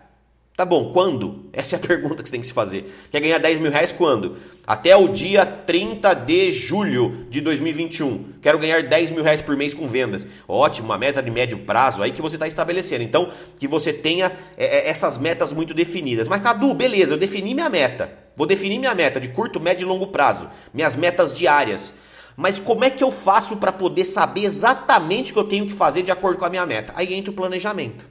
Tá 0.59 0.65
bom, 0.65 0.91
quando? 0.91 1.45
Essa 1.53 1.77
é 1.77 1.79
a 1.79 1.79
pergunta 1.87 2.21
que 2.21 2.27
você 2.27 2.33
tem 2.33 2.41
que 2.41 2.47
se 2.47 2.51
fazer. 2.51 2.93
Quer 3.09 3.21
ganhar 3.21 3.37
10 3.37 3.61
mil 3.61 3.71
reais 3.71 3.93
quando? 3.93 4.35
Até 4.67 4.93
o 4.93 5.07
dia 5.07 5.45
30 5.45 6.13
de 6.13 6.51
julho 6.51 7.27
de 7.29 7.39
2021. 7.39 8.33
Quero 8.41 8.59
ganhar 8.59 8.83
10 8.83 9.11
mil 9.11 9.23
reais 9.23 9.41
por 9.41 9.55
mês 9.55 9.73
com 9.73 9.87
vendas. 9.87 10.27
Ótimo, 10.45 10.89
uma 10.89 10.97
meta 10.97 11.23
de 11.23 11.31
médio 11.31 11.59
prazo 11.59 12.03
aí 12.03 12.11
que 12.11 12.21
você 12.21 12.35
está 12.35 12.45
estabelecendo. 12.45 13.05
Então, 13.05 13.31
que 13.57 13.69
você 13.69 13.93
tenha 13.93 14.33
é, 14.57 14.79
é, 14.79 14.89
essas 14.89 15.17
metas 15.17 15.53
muito 15.53 15.73
definidas. 15.73 16.27
Mas, 16.27 16.41
Cadu, 16.41 16.73
beleza, 16.73 17.13
eu 17.13 17.17
defini 17.17 17.53
minha 17.53 17.69
meta. 17.69 18.11
Vou 18.35 18.45
definir 18.45 18.79
minha 18.79 18.93
meta 18.93 19.17
de 19.17 19.29
curto, 19.29 19.61
médio 19.61 19.85
e 19.85 19.87
longo 19.87 20.07
prazo. 20.07 20.49
Minhas 20.73 20.93
metas 20.93 21.31
diárias. 21.31 21.93
Mas 22.35 22.59
como 22.59 22.83
é 22.83 22.89
que 22.89 23.01
eu 23.01 23.13
faço 23.13 23.55
para 23.55 23.71
poder 23.71 24.03
saber 24.03 24.43
exatamente 24.43 25.31
o 25.31 25.35
que 25.35 25.39
eu 25.39 25.47
tenho 25.47 25.65
que 25.65 25.73
fazer 25.73 26.03
de 26.03 26.11
acordo 26.11 26.37
com 26.37 26.43
a 26.43 26.49
minha 26.49 26.65
meta? 26.65 26.91
Aí 26.97 27.13
entra 27.13 27.31
o 27.31 27.33
planejamento, 27.33 28.05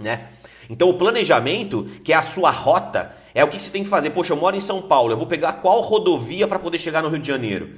né? 0.00 0.30
Então 0.70 0.88
o 0.88 0.94
planejamento, 0.94 1.84
que 2.04 2.12
é 2.12 2.16
a 2.16 2.22
sua 2.22 2.50
rota, 2.52 3.12
é 3.34 3.42
o 3.42 3.48
que 3.48 3.60
você 3.60 3.72
tem 3.72 3.82
que 3.82 3.90
fazer. 3.90 4.10
Poxa, 4.10 4.32
eu 4.32 4.36
moro 4.36 4.56
em 4.56 4.60
São 4.60 4.80
Paulo, 4.80 5.12
eu 5.12 5.16
vou 5.16 5.26
pegar 5.26 5.54
qual 5.54 5.80
rodovia 5.80 6.46
para 6.46 6.60
poder 6.60 6.78
chegar 6.78 7.02
no 7.02 7.08
Rio 7.08 7.18
de 7.18 7.26
Janeiro? 7.26 7.70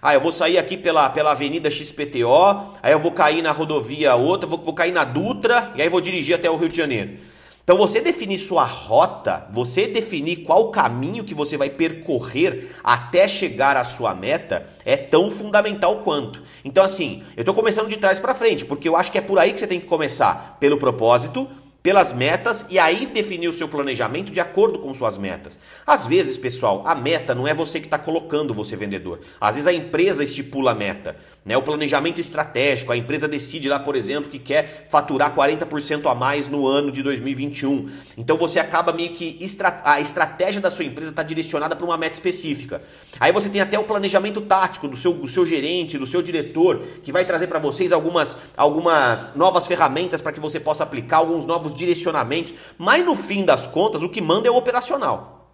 Ah, 0.00 0.14
eu 0.14 0.20
vou 0.20 0.32
sair 0.32 0.56
aqui 0.56 0.76
pela, 0.76 1.10
pela 1.10 1.32
Avenida 1.32 1.68
XPTO, 1.68 2.76
aí 2.82 2.92
eu 2.92 3.00
vou 3.00 3.12
cair 3.12 3.42
na 3.42 3.50
rodovia 3.50 4.14
outra, 4.14 4.48
vou, 4.48 4.58
vou 4.58 4.72
cair 4.72 4.92
na 4.92 5.04
Dutra 5.04 5.72
e 5.74 5.82
aí 5.82 5.88
vou 5.88 6.00
dirigir 6.00 6.36
até 6.36 6.48
o 6.48 6.56
Rio 6.56 6.68
de 6.68 6.76
Janeiro. 6.76 7.18
Então 7.64 7.76
você 7.76 8.00
definir 8.00 8.38
sua 8.38 8.64
rota, 8.64 9.46
você 9.52 9.86
definir 9.86 10.36
qual 10.36 10.70
caminho 10.70 11.22
que 11.22 11.34
você 11.34 11.54
vai 11.58 11.68
percorrer 11.68 12.74
até 12.82 13.28
chegar 13.28 13.76
à 13.76 13.84
sua 13.84 14.14
meta 14.14 14.66
é 14.86 14.96
tão 14.96 15.30
fundamental 15.30 15.96
quanto. 15.98 16.42
Então 16.64 16.82
assim, 16.82 17.22
eu 17.36 17.42
estou 17.42 17.54
começando 17.54 17.88
de 17.88 17.98
trás 17.98 18.18
para 18.18 18.32
frente, 18.32 18.64
porque 18.64 18.88
eu 18.88 18.96
acho 18.96 19.12
que 19.12 19.18
é 19.18 19.20
por 19.20 19.38
aí 19.38 19.52
que 19.52 19.60
você 19.60 19.66
tem 19.66 19.80
que 19.80 19.86
começar, 19.86 20.56
pelo 20.58 20.78
propósito, 20.78 21.46
pelas 21.88 22.12
metas 22.12 22.66
e 22.68 22.78
aí 22.78 23.06
definir 23.06 23.48
o 23.48 23.54
seu 23.54 23.66
planejamento 23.66 24.30
de 24.30 24.38
acordo 24.40 24.78
com 24.78 24.92
suas 24.92 25.16
metas. 25.16 25.58
Às 25.86 26.06
vezes, 26.06 26.36
pessoal, 26.36 26.82
a 26.84 26.94
meta 26.94 27.34
não 27.34 27.48
é 27.48 27.54
você 27.54 27.80
que 27.80 27.86
está 27.86 27.98
colocando 27.98 28.52
você 28.52 28.76
vendedor. 28.76 29.20
Às 29.40 29.54
vezes 29.54 29.66
a 29.66 29.72
empresa 29.72 30.22
estipula 30.22 30.72
a 30.72 30.74
meta. 30.74 31.16
Né? 31.48 31.56
O 31.56 31.62
planejamento 31.62 32.20
estratégico, 32.20 32.92
a 32.92 32.96
empresa 32.96 33.26
decide 33.26 33.70
lá, 33.70 33.78
por 33.78 33.96
exemplo, 33.96 34.28
que 34.28 34.38
quer 34.38 34.86
faturar 34.90 35.34
40% 35.34 36.04
a 36.04 36.14
mais 36.14 36.46
no 36.46 36.66
ano 36.66 36.92
de 36.92 37.02
2021. 37.02 37.88
Então 38.18 38.36
você 38.36 38.58
acaba 38.58 38.92
meio 38.92 39.14
que 39.14 39.38
a 39.82 39.98
estratégia 39.98 40.60
da 40.60 40.70
sua 40.70 40.84
empresa 40.84 41.10
está 41.10 41.22
direcionada 41.22 41.74
para 41.74 41.86
uma 41.86 41.96
meta 41.96 42.12
específica. 42.12 42.82
Aí 43.18 43.32
você 43.32 43.48
tem 43.48 43.62
até 43.62 43.78
o 43.78 43.84
planejamento 43.84 44.42
tático 44.42 44.86
do 44.88 44.94
seu, 44.94 45.14
do 45.14 45.26
seu 45.26 45.46
gerente, 45.46 45.96
do 45.96 46.06
seu 46.06 46.20
diretor, 46.20 46.82
que 47.02 47.10
vai 47.10 47.24
trazer 47.24 47.46
para 47.46 47.58
vocês 47.58 47.92
algumas, 47.92 48.36
algumas 48.54 49.34
novas 49.34 49.66
ferramentas 49.66 50.20
para 50.20 50.32
que 50.32 50.40
você 50.40 50.60
possa 50.60 50.82
aplicar, 50.82 51.16
alguns 51.16 51.46
novos 51.46 51.72
direcionamentos. 51.72 52.52
Mas 52.76 53.02
no 53.06 53.16
fim 53.16 53.46
das 53.46 53.66
contas, 53.66 54.02
o 54.02 54.10
que 54.10 54.20
manda 54.20 54.48
é 54.48 54.50
o 54.50 54.56
operacional. 54.56 55.50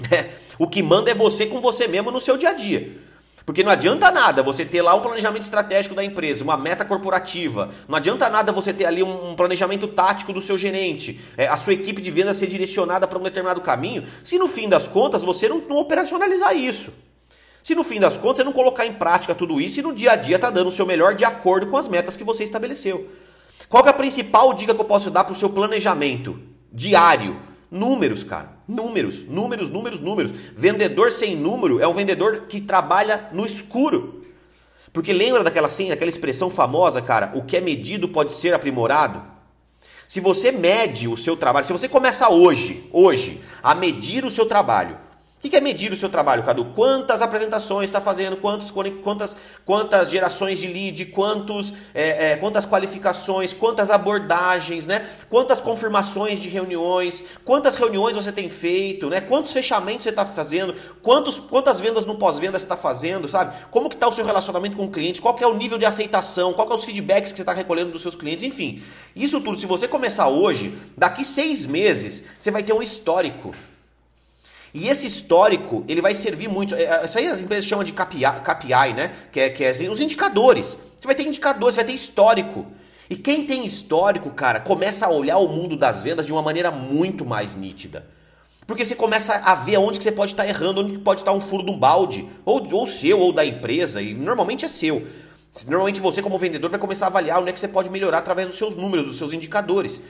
o 0.58 0.66
que 0.66 0.82
manda 0.82 1.10
é 1.10 1.14
você 1.14 1.44
com 1.44 1.60
você 1.60 1.86
mesmo 1.86 2.10
no 2.10 2.18
seu 2.18 2.38
dia 2.38 2.48
a 2.48 2.54
dia. 2.54 3.03
Porque 3.46 3.62
não 3.62 3.70
adianta 3.70 4.10
nada 4.10 4.42
você 4.42 4.64
ter 4.64 4.80
lá 4.80 4.94
um 4.94 5.02
planejamento 5.02 5.42
estratégico 5.42 5.94
da 5.94 6.02
empresa, 6.02 6.42
uma 6.42 6.56
meta 6.56 6.82
corporativa. 6.82 7.70
Não 7.86 7.96
adianta 7.96 8.30
nada 8.30 8.50
você 8.52 8.72
ter 8.72 8.86
ali 8.86 9.02
um 9.02 9.34
planejamento 9.34 9.86
tático 9.86 10.32
do 10.32 10.40
seu 10.40 10.56
gerente, 10.56 11.20
é, 11.36 11.46
a 11.46 11.56
sua 11.56 11.74
equipe 11.74 12.00
de 12.00 12.10
venda 12.10 12.32
ser 12.32 12.46
direcionada 12.46 13.06
para 13.06 13.18
um 13.18 13.22
determinado 13.22 13.60
caminho, 13.60 14.04
se 14.22 14.38
no 14.38 14.48
fim 14.48 14.66
das 14.66 14.88
contas 14.88 15.22
você 15.22 15.46
não, 15.46 15.58
não, 15.58 15.76
operacionalizar 15.76 16.56
isso. 16.56 16.90
Se 17.62 17.74
no 17.74 17.84
fim 17.84 18.00
das 18.00 18.16
contas 18.16 18.38
você 18.38 18.44
não 18.44 18.52
colocar 18.52 18.86
em 18.86 18.94
prática 18.94 19.34
tudo 19.34 19.60
isso 19.60 19.80
e 19.80 19.82
no 19.82 19.92
dia 19.92 20.12
a 20.12 20.16
dia 20.16 20.38
tá 20.38 20.48
dando 20.48 20.68
o 20.68 20.72
seu 20.72 20.86
melhor 20.86 21.14
de 21.14 21.24
acordo 21.24 21.66
com 21.66 21.76
as 21.76 21.88
metas 21.88 22.16
que 22.16 22.24
você 22.24 22.44
estabeleceu. 22.44 23.10
Qual 23.68 23.84
é 23.86 23.90
a 23.90 23.94
principal 23.94 24.54
dica 24.54 24.74
que 24.74 24.80
eu 24.80 24.84
posso 24.86 25.10
dar 25.10 25.24
para 25.24 25.32
o 25.32 25.36
seu 25.36 25.50
planejamento 25.50 26.38
diário? 26.72 27.36
Números, 27.70 28.24
cara. 28.24 28.53
Números, 28.66 29.24
números, 29.24 29.70
números, 29.70 30.00
números. 30.00 30.32
Vendedor 30.56 31.10
sem 31.10 31.36
número 31.36 31.80
é 31.80 31.86
um 31.86 31.92
vendedor 31.92 32.46
que 32.48 32.60
trabalha 32.60 33.28
no 33.32 33.44
escuro. 33.44 34.24
Porque 34.92 35.12
lembra 35.12 35.42
daquela 35.42 35.66
assim, 35.66 35.88
daquela 35.88 36.08
expressão 36.08 36.50
famosa, 36.50 37.02
cara? 37.02 37.32
O 37.34 37.42
que 37.42 37.56
é 37.56 37.60
medido 37.60 38.08
pode 38.08 38.32
ser 38.32 38.54
aprimorado? 38.54 39.22
Se 40.06 40.20
você 40.20 40.52
mede 40.52 41.08
o 41.08 41.16
seu 41.16 41.36
trabalho, 41.36 41.66
se 41.66 41.72
você 41.72 41.88
começa 41.88 42.28
hoje, 42.28 42.88
hoje, 42.92 43.42
a 43.62 43.74
medir 43.74 44.24
o 44.24 44.30
seu 44.30 44.46
trabalho, 44.46 44.96
O 45.44 45.50
que 45.50 45.56
é 45.56 45.60
medir 45.60 45.92
o 45.92 45.96
seu 45.96 46.08
trabalho, 46.08 46.42
Cadu? 46.42 46.64
Quantas 46.74 47.20
apresentações 47.20 47.90
está 47.90 48.00
fazendo, 48.00 48.38
quantos, 48.38 48.70
quantas, 48.70 49.36
quantas 49.66 50.08
gerações 50.08 50.58
de 50.58 50.66
lead, 50.66 51.04
quantos, 51.06 51.74
é, 51.94 52.30
é, 52.30 52.36
quantas 52.36 52.64
qualificações, 52.64 53.52
quantas 53.52 53.90
abordagens, 53.90 54.86
né? 54.86 55.06
quantas 55.28 55.60
confirmações 55.60 56.38
de 56.38 56.48
reuniões, 56.48 57.24
quantas 57.44 57.76
reuniões 57.76 58.16
você 58.16 58.32
tem 58.32 58.48
feito, 58.48 59.10
né? 59.10 59.20
quantos 59.20 59.52
fechamentos 59.52 60.04
você 60.04 60.08
está 60.08 60.24
fazendo, 60.24 60.74
quantos, 61.02 61.38
quantas 61.38 61.78
vendas 61.78 62.06
no 62.06 62.14
pós-venda 62.16 62.58
você 62.58 62.64
está 62.64 62.76
fazendo, 62.76 63.28
sabe? 63.28 63.54
Como 63.70 63.90
que 63.90 63.96
está 63.96 64.08
o 64.08 64.12
seu 64.12 64.24
relacionamento 64.24 64.78
com 64.78 64.86
o 64.86 64.90
cliente, 64.90 65.20
qual 65.20 65.38
é 65.38 65.46
o 65.46 65.52
nível 65.52 65.76
de 65.76 65.84
aceitação, 65.84 66.54
qual 66.54 66.70
é 66.70 66.74
os 66.74 66.86
feedbacks 66.86 67.32
que 67.32 67.36
você 67.36 67.42
está 67.42 67.52
recolhendo 67.52 67.90
dos 67.90 68.00
seus 68.00 68.14
clientes, 68.14 68.46
enfim. 68.46 68.82
Isso 69.14 69.38
tudo, 69.42 69.58
se 69.58 69.66
você 69.66 69.86
começar 69.86 70.26
hoje, 70.28 70.74
daqui 70.96 71.22
seis 71.22 71.66
meses, 71.66 72.24
você 72.38 72.50
vai 72.50 72.62
ter 72.62 72.72
um 72.72 72.80
histórico. 72.80 73.54
E 74.74 74.88
esse 74.88 75.06
histórico, 75.06 75.84
ele 75.86 76.00
vai 76.00 76.12
servir 76.12 76.48
muito. 76.48 76.74
É, 76.74 77.04
isso 77.04 77.16
aí 77.16 77.28
as 77.28 77.40
empresas 77.40 77.64
chamam 77.64 77.84
de 77.84 77.92
KPI, 77.92 78.24
KPI 78.42 78.92
né? 78.92 79.12
Que 79.30 79.40
é, 79.40 79.48
que 79.50 79.62
é 79.62 79.70
os 79.70 80.00
indicadores. 80.00 80.76
Você 80.96 81.06
vai 81.06 81.14
ter 81.14 81.24
indicadores, 81.24 81.76
você 81.76 81.82
vai 81.82 81.90
ter 81.90 81.94
histórico. 81.94 82.66
E 83.08 83.14
quem 83.14 83.46
tem 83.46 83.64
histórico, 83.64 84.30
cara, 84.30 84.58
começa 84.58 85.06
a 85.06 85.10
olhar 85.10 85.38
o 85.38 85.46
mundo 85.46 85.76
das 85.76 86.02
vendas 86.02 86.26
de 86.26 86.32
uma 86.32 86.42
maneira 86.42 86.72
muito 86.72 87.24
mais 87.24 87.54
nítida. 87.54 88.04
Porque 88.66 88.84
você 88.84 88.96
começa 88.96 89.34
a 89.34 89.54
ver 89.54 89.76
onde 89.76 89.98
que 89.98 90.04
você 90.04 90.10
pode 90.10 90.32
estar 90.32 90.48
errando, 90.48 90.80
onde 90.80 90.98
pode 90.98 91.20
estar 91.20 91.32
um 91.32 91.40
furo 91.40 91.64
de 91.64 91.70
um 91.70 91.78
balde, 91.78 92.26
ou, 92.44 92.66
ou 92.72 92.86
seu, 92.86 93.20
ou 93.20 93.32
da 93.32 93.44
empresa, 93.44 94.02
e 94.02 94.14
normalmente 94.14 94.64
é 94.64 94.68
seu. 94.68 95.06
Normalmente 95.68 96.00
você, 96.00 96.20
como 96.20 96.38
vendedor, 96.38 96.68
vai 96.70 96.80
começar 96.80 97.06
a 97.06 97.08
avaliar 97.08 97.40
onde 97.40 97.50
é 97.50 97.52
que 97.52 97.60
você 97.60 97.68
pode 97.68 97.90
melhorar 97.90 98.18
através 98.18 98.48
dos 98.48 98.56
seus 98.56 98.74
números, 98.74 99.06
dos 99.06 99.18
seus 99.18 99.32
indicadores. 99.32 100.00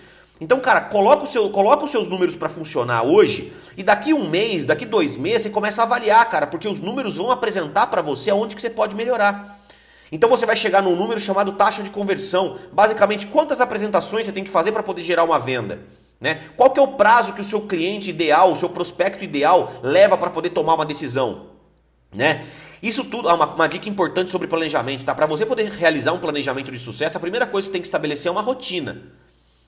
Então, 0.41 0.59
cara, 0.61 0.81
coloca, 0.81 1.27
seu, 1.27 1.49
coloca 1.51 1.85
os 1.85 1.91
seus 1.91 2.09
números 2.09 2.35
para 2.35 2.49
funcionar 2.49 3.05
hoje 3.05 3.53
e 3.77 3.83
daqui 3.83 4.13
um 4.13 4.29
mês, 4.29 4.65
daqui 4.65 4.85
dois 4.85 5.17
meses, 5.17 5.43
você 5.43 5.51
começa 5.51 5.81
a 5.81 5.85
avaliar, 5.85 6.29
cara, 6.29 6.47
porque 6.47 6.67
os 6.67 6.81
números 6.81 7.17
vão 7.17 7.31
apresentar 7.31 7.87
para 7.87 8.03
você 8.03 8.31
aonde 8.31 8.57
que 8.57 8.61
você 8.61 8.71
pode 8.71 8.97
melhorar. 8.97 9.61
Então 10.11 10.29
você 10.29 10.45
vai 10.45 10.57
chegar 10.57 10.83
num 10.83 10.97
número 10.97 11.21
chamado 11.21 11.53
taxa 11.53 11.83
de 11.83 11.91
conversão. 11.91 12.59
Basicamente, 12.73 13.27
quantas 13.27 13.61
apresentações 13.61 14.27
você 14.27 14.33
tem 14.33 14.45
que 14.45 14.51
fazer 14.51 14.73
para 14.73 14.83
poder 14.83 15.03
gerar 15.03 15.25
uma 15.25 15.39
venda. 15.39 15.81
Né? 16.21 16.41
Qual 16.57 16.71
que 16.71 16.81
é 16.81 16.83
o 16.83 16.89
prazo 16.89 17.33
que 17.33 17.41
o 17.41 17.45
seu 17.45 17.63
cliente 17.63 18.11
ideal, 18.11 18.53
o 18.53 18.57
seu 18.57 18.69
prospecto 18.69 19.23
ideal 19.23 19.73
leva 19.83 20.17
para 20.17 20.31
poder 20.31 20.51
tomar 20.51 20.75
uma 20.75 20.87
decisão? 20.87 21.47
Né? 22.13 22.45
Isso 22.83 23.05
tudo, 23.05 23.29
ah, 23.29 23.35
uma, 23.35 23.55
uma 23.55 23.67
dica 23.67 23.89
importante 23.89 24.31
sobre 24.31 24.47
planejamento, 24.47 25.05
tá? 25.05 25.15
Para 25.15 25.27
você 25.27 25.45
poder 25.47 25.71
realizar 25.71 26.13
um 26.13 26.19
planejamento 26.19 26.71
de 26.71 26.79
sucesso, 26.79 27.17
a 27.17 27.21
primeira 27.21 27.47
coisa 27.47 27.67
que 27.67 27.71
você 27.71 27.73
tem 27.73 27.81
que 27.81 27.87
estabelecer 27.87 28.29
é 28.29 28.31
uma 28.31 28.43
rotina. 28.43 29.03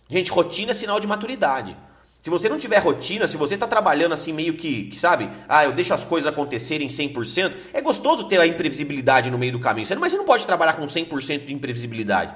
Gente, 0.08 0.30
rotina 0.30 0.70
é 0.70 0.74
sinal 0.74 1.00
de 1.00 1.06
maturidade. 1.06 1.76
Se 2.22 2.30
você 2.30 2.48
não 2.48 2.58
tiver 2.58 2.78
rotina, 2.78 3.28
se 3.28 3.36
você 3.36 3.54
está 3.54 3.68
trabalhando 3.68 4.12
assim 4.12 4.32
meio 4.32 4.54
que, 4.54 4.86
que, 4.86 4.96
sabe, 4.96 5.28
ah, 5.48 5.64
eu 5.64 5.72
deixo 5.72 5.94
as 5.94 6.04
coisas 6.04 6.26
acontecerem 6.26 6.88
100%, 6.88 7.52
é 7.72 7.80
gostoso 7.80 8.24
ter 8.24 8.40
a 8.40 8.46
imprevisibilidade 8.46 9.30
no 9.30 9.38
meio 9.38 9.52
do 9.52 9.60
caminho, 9.60 9.86
mas 9.98 10.12
você 10.12 10.18
não 10.18 10.24
pode 10.24 10.44
trabalhar 10.44 10.72
com 10.72 10.84
100% 10.86 11.46
de 11.46 11.54
imprevisibilidade. 11.54 12.34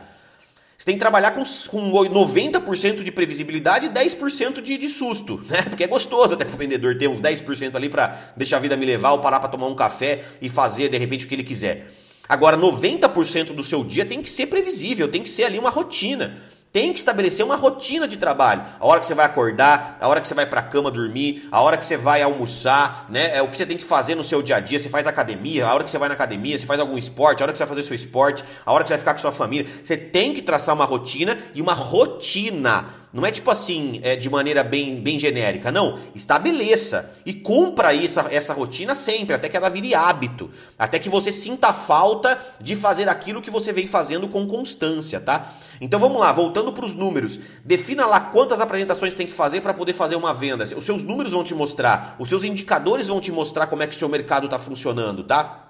Você 0.78 0.86
tem 0.86 0.94
que 0.94 1.00
trabalhar 1.00 1.32
com, 1.32 1.42
com 1.42 1.90
90% 1.92 3.02
de 3.02 3.12
previsibilidade 3.12 3.86
e 3.86 3.90
10% 3.90 4.62
de, 4.62 4.78
de 4.78 4.88
susto, 4.88 5.44
né? 5.50 5.60
Porque 5.62 5.84
é 5.84 5.86
gostoso 5.86 6.34
até 6.34 6.44
pro 6.44 6.56
vendedor 6.56 6.96
ter 6.96 7.08
uns 7.08 7.20
10% 7.20 7.74
ali 7.74 7.88
para 7.88 8.32
deixar 8.36 8.56
a 8.56 8.60
vida 8.60 8.76
me 8.76 8.86
levar 8.86 9.10
ou 9.10 9.18
parar 9.18 9.40
para 9.40 9.48
tomar 9.48 9.66
um 9.66 9.74
café 9.74 10.24
e 10.40 10.48
fazer 10.48 10.88
de 10.88 10.96
repente 10.96 11.26
o 11.26 11.28
que 11.28 11.34
ele 11.34 11.44
quiser. 11.44 11.92
Agora, 12.28 12.56
90% 12.56 13.54
do 13.54 13.64
seu 13.64 13.82
dia 13.82 14.06
tem 14.06 14.22
que 14.22 14.30
ser 14.30 14.46
previsível, 14.46 15.08
tem 15.08 15.20
que 15.20 15.28
ser 15.28 15.42
ali 15.42 15.58
uma 15.58 15.68
rotina. 15.68 16.38
Tem 16.72 16.92
que 16.92 17.00
estabelecer 17.00 17.44
uma 17.44 17.56
rotina 17.56 18.06
de 18.06 18.16
trabalho. 18.16 18.62
A 18.78 18.86
hora 18.86 19.00
que 19.00 19.06
você 19.06 19.14
vai 19.14 19.26
acordar, 19.26 19.98
a 20.00 20.06
hora 20.06 20.20
que 20.20 20.28
você 20.28 20.34
vai 20.34 20.46
para 20.46 20.60
a 20.60 20.62
cama 20.62 20.88
dormir, 20.88 21.48
a 21.50 21.60
hora 21.60 21.76
que 21.76 21.84
você 21.84 21.96
vai 21.96 22.22
almoçar, 22.22 23.06
né? 23.08 23.36
É 23.36 23.42
o 23.42 23.48
que 23.48 23.58
você 23.58 23.66
tem 23.66 23.76
que 23.76 23.84
fazer 23.84 24.14
no 24.14 24.22
seu 24.22 24.40
dia 24.40 24.56
a 24.56 24.60
dia. 24.60 24.78
Você 24.78 24.88
faz 24.88 25.04
academia, 25.08 25.66
a 25.66 25.74
hora 25.74 25.82
que 25.82 25.90
você 25.90 25.98
vai 25.98 26.08
na 26.08 26.14
academia, 26.14 26.56
você 26.56 26.66
faz 26.66 26.78
algum 26.78 26.96
esporte, 26.96 27.42
a 27.42 27.44
hora 27.44 27.52
que 27.52 27.58
você 27.58 27.64
vai 27.64 27.74
fazer 27.74 27.82
seu 27.82 27.96
esporte, 27.96 28.44
a 28.64 28.72
hora 28.72 28.84
que 28.84 28.88
você 28.88 28.94
vai 28.94 29.00
ficar 29.00 29.14
com 29.14 29.18
sua 29.18 29.32
família. 29.32 29.68
Você 29.82 29.96
tem 29.96 30.32
que 30.32 30.42
traçar 30.42 30.72
uma 30.72 30.84
rotina 30.84 31.36
e 31.54 31.60
uma 31.60 31.74
rotina 31.74 32.99
não 33.12 33.26
é 33.26 33.32
tipo 33.32 33.50
assim, 33.50 34.00
é, 34.04 34.14
de 34.14 34.30
maneira 34.30 34.62
bem, 34.62 35.00
bem 35.00 35.18
genérica. 35.18 35.72
Não. 35.72 35.98
Estabeleça 36.14 37.12
e 37.26 37.34
cumpra 37.34 37.94
essa, 37.94 38.28
essa 38.30 38.52
rotina 38.52 38.94
sempre, 38.94 39.34
até 39.34 39.48
que 39.48 39.56
ela 39.56 39.68
vire 39.68 39.94
hábito. 39.94 40.48
Até 40.78 40.98
que 40.98 41.08
você 41.08 41.32
sinta 41.32 41.72
falta 41.72 42.40
de 42.60 42.76
fazer 42.76 43.08
aquilo 43.08 43.42
que 43.42 43.50
você 43.50 43.72
vem 43.72 43.86
fazendo 43.86 44.28
com 44.28 44.46
constância, 44.46 45.18
tá? 45.20 45.52
Então 45.80 45.98
vamos 45.98 46.20
lá, 46.20 46.30
voltando 46.30 46.72
para 46.72 46.84
os 46.84 46.94
números. 46.94 47.40
Defina 47.64 48.06
lá 48.06 48.20
quantas 48.20 48.60
apresentações 48.60 49.14
tem 49.14 49.26
que 49.26 49.32
fazer 49.32 49.60
para 49.60 49.74
poder 49.74 49.92
fazer 49.92 50.14
uma 50.14 50.32
venda. 50.32 50.62
Os 50.76 50.84
seus 50.84 51.02
números 51.02 51.32
vão 51.32 51.42
te 51.42 51.54
mostrar, 51.54 52.14
os 52.18 52.28
seus 52.28 52.44
indicadores 52.44 53.08
vão 53.08 53.20
te 53.20 53.32
mostrar 53.32 53.66
como 53.66 53.82
é 53.82 53.86
que 53.86 53.94
o 53.94 53.98
seu 53.98 54.08
mercado 54.08 54.44
está 54.44 54.58
funcionando, 54.58 55.24
tá? 55.24 55.69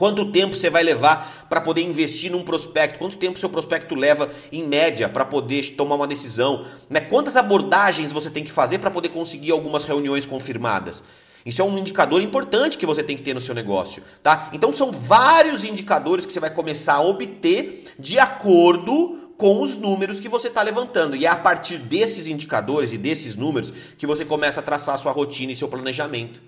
Quanto 0.00 0.32
tempo 0.32 0.56
você 0.56 0.70
vai 0.70 0.82
levar 0.82 1.44
para 1.46 1.60
poder 1.60 1.82
investir 1.82 2.32
num 2.32 2.42
prospecto? 2.42 2.98
Quanto 2.98 3.18
tempo 3.18 3.38
seu 3.38 3.50
prospecto 3.50 3.94
leva 3.94 4.30
em 4.50 4.66
média 4.66 5.10
para 5.10 5.26
poder 5.26 5.74
tomar 5.76 5.96
uma 5.96 6.06
decisão? 6.06 6.64
Né? 6.88 7.00
Quantas 7.00 7.36
abordagens 7.36 8.10
você 8.10 8.30
tem 8.30 8.42
que 8.42 8.50
fazer 8.50 8.78
para 8.78 8.90
poder 8.90 9.10
conseguir 9.10 9.50
algumas 9.50 9.84
reuniões 9.84 10.24
confirmadas? 10.24 11.04
Isso 11.44 11.60
é 11.60 11.64
um 11.66 11.76
indicador 11.76 12.22
importante 12.22 12.78
que 12.78 12.86
você 12.86 13.02
tem 13.02 13.14
que 13.14 13.22
ter 13.22 13.34
no 13.34 13.42
seu 13.42 13.54
negócio, 13.54 14.02
tá? 14.22 14.48
Então 14.54 14.72
são 14.72 14.90
vários 14.90 15.64
indicadores 15.64 16.24
que 16.24 16.32
você 16.32 16.40
vai 16.40 16.50
começar 16.50 16.94
a 16.94 17.02
obter 17.02 17.84
de 17.98 18.18
acordo 18.18 19.34
com 19.36 19.60
os 19.60 19.76
números 19.76 20.18
que 20.18 20.30
você 20.30 20.48
está 20.48 20.62
levantando. 20.62 21.14
E 21.14 21.26
é 21.26 21.28
a 21.28 21.36
partir 21.36 21.76
desses 21.76 22.26
indicadores 22.26 22.94
e 22.94 22.96
desses 22.96 23.36
números 23.36 23.70
que 23.98 24.06
você 24.06 24.24
começa 24.24 24.60
a 24.60 24.62
traçar 24.62 24.94
a 24.94 24.98
sua 24.98 25.12
rotina 25.12 25.52
e 25.52 25.56
seu 25.56 25.68
planejamento. 25.68 26.40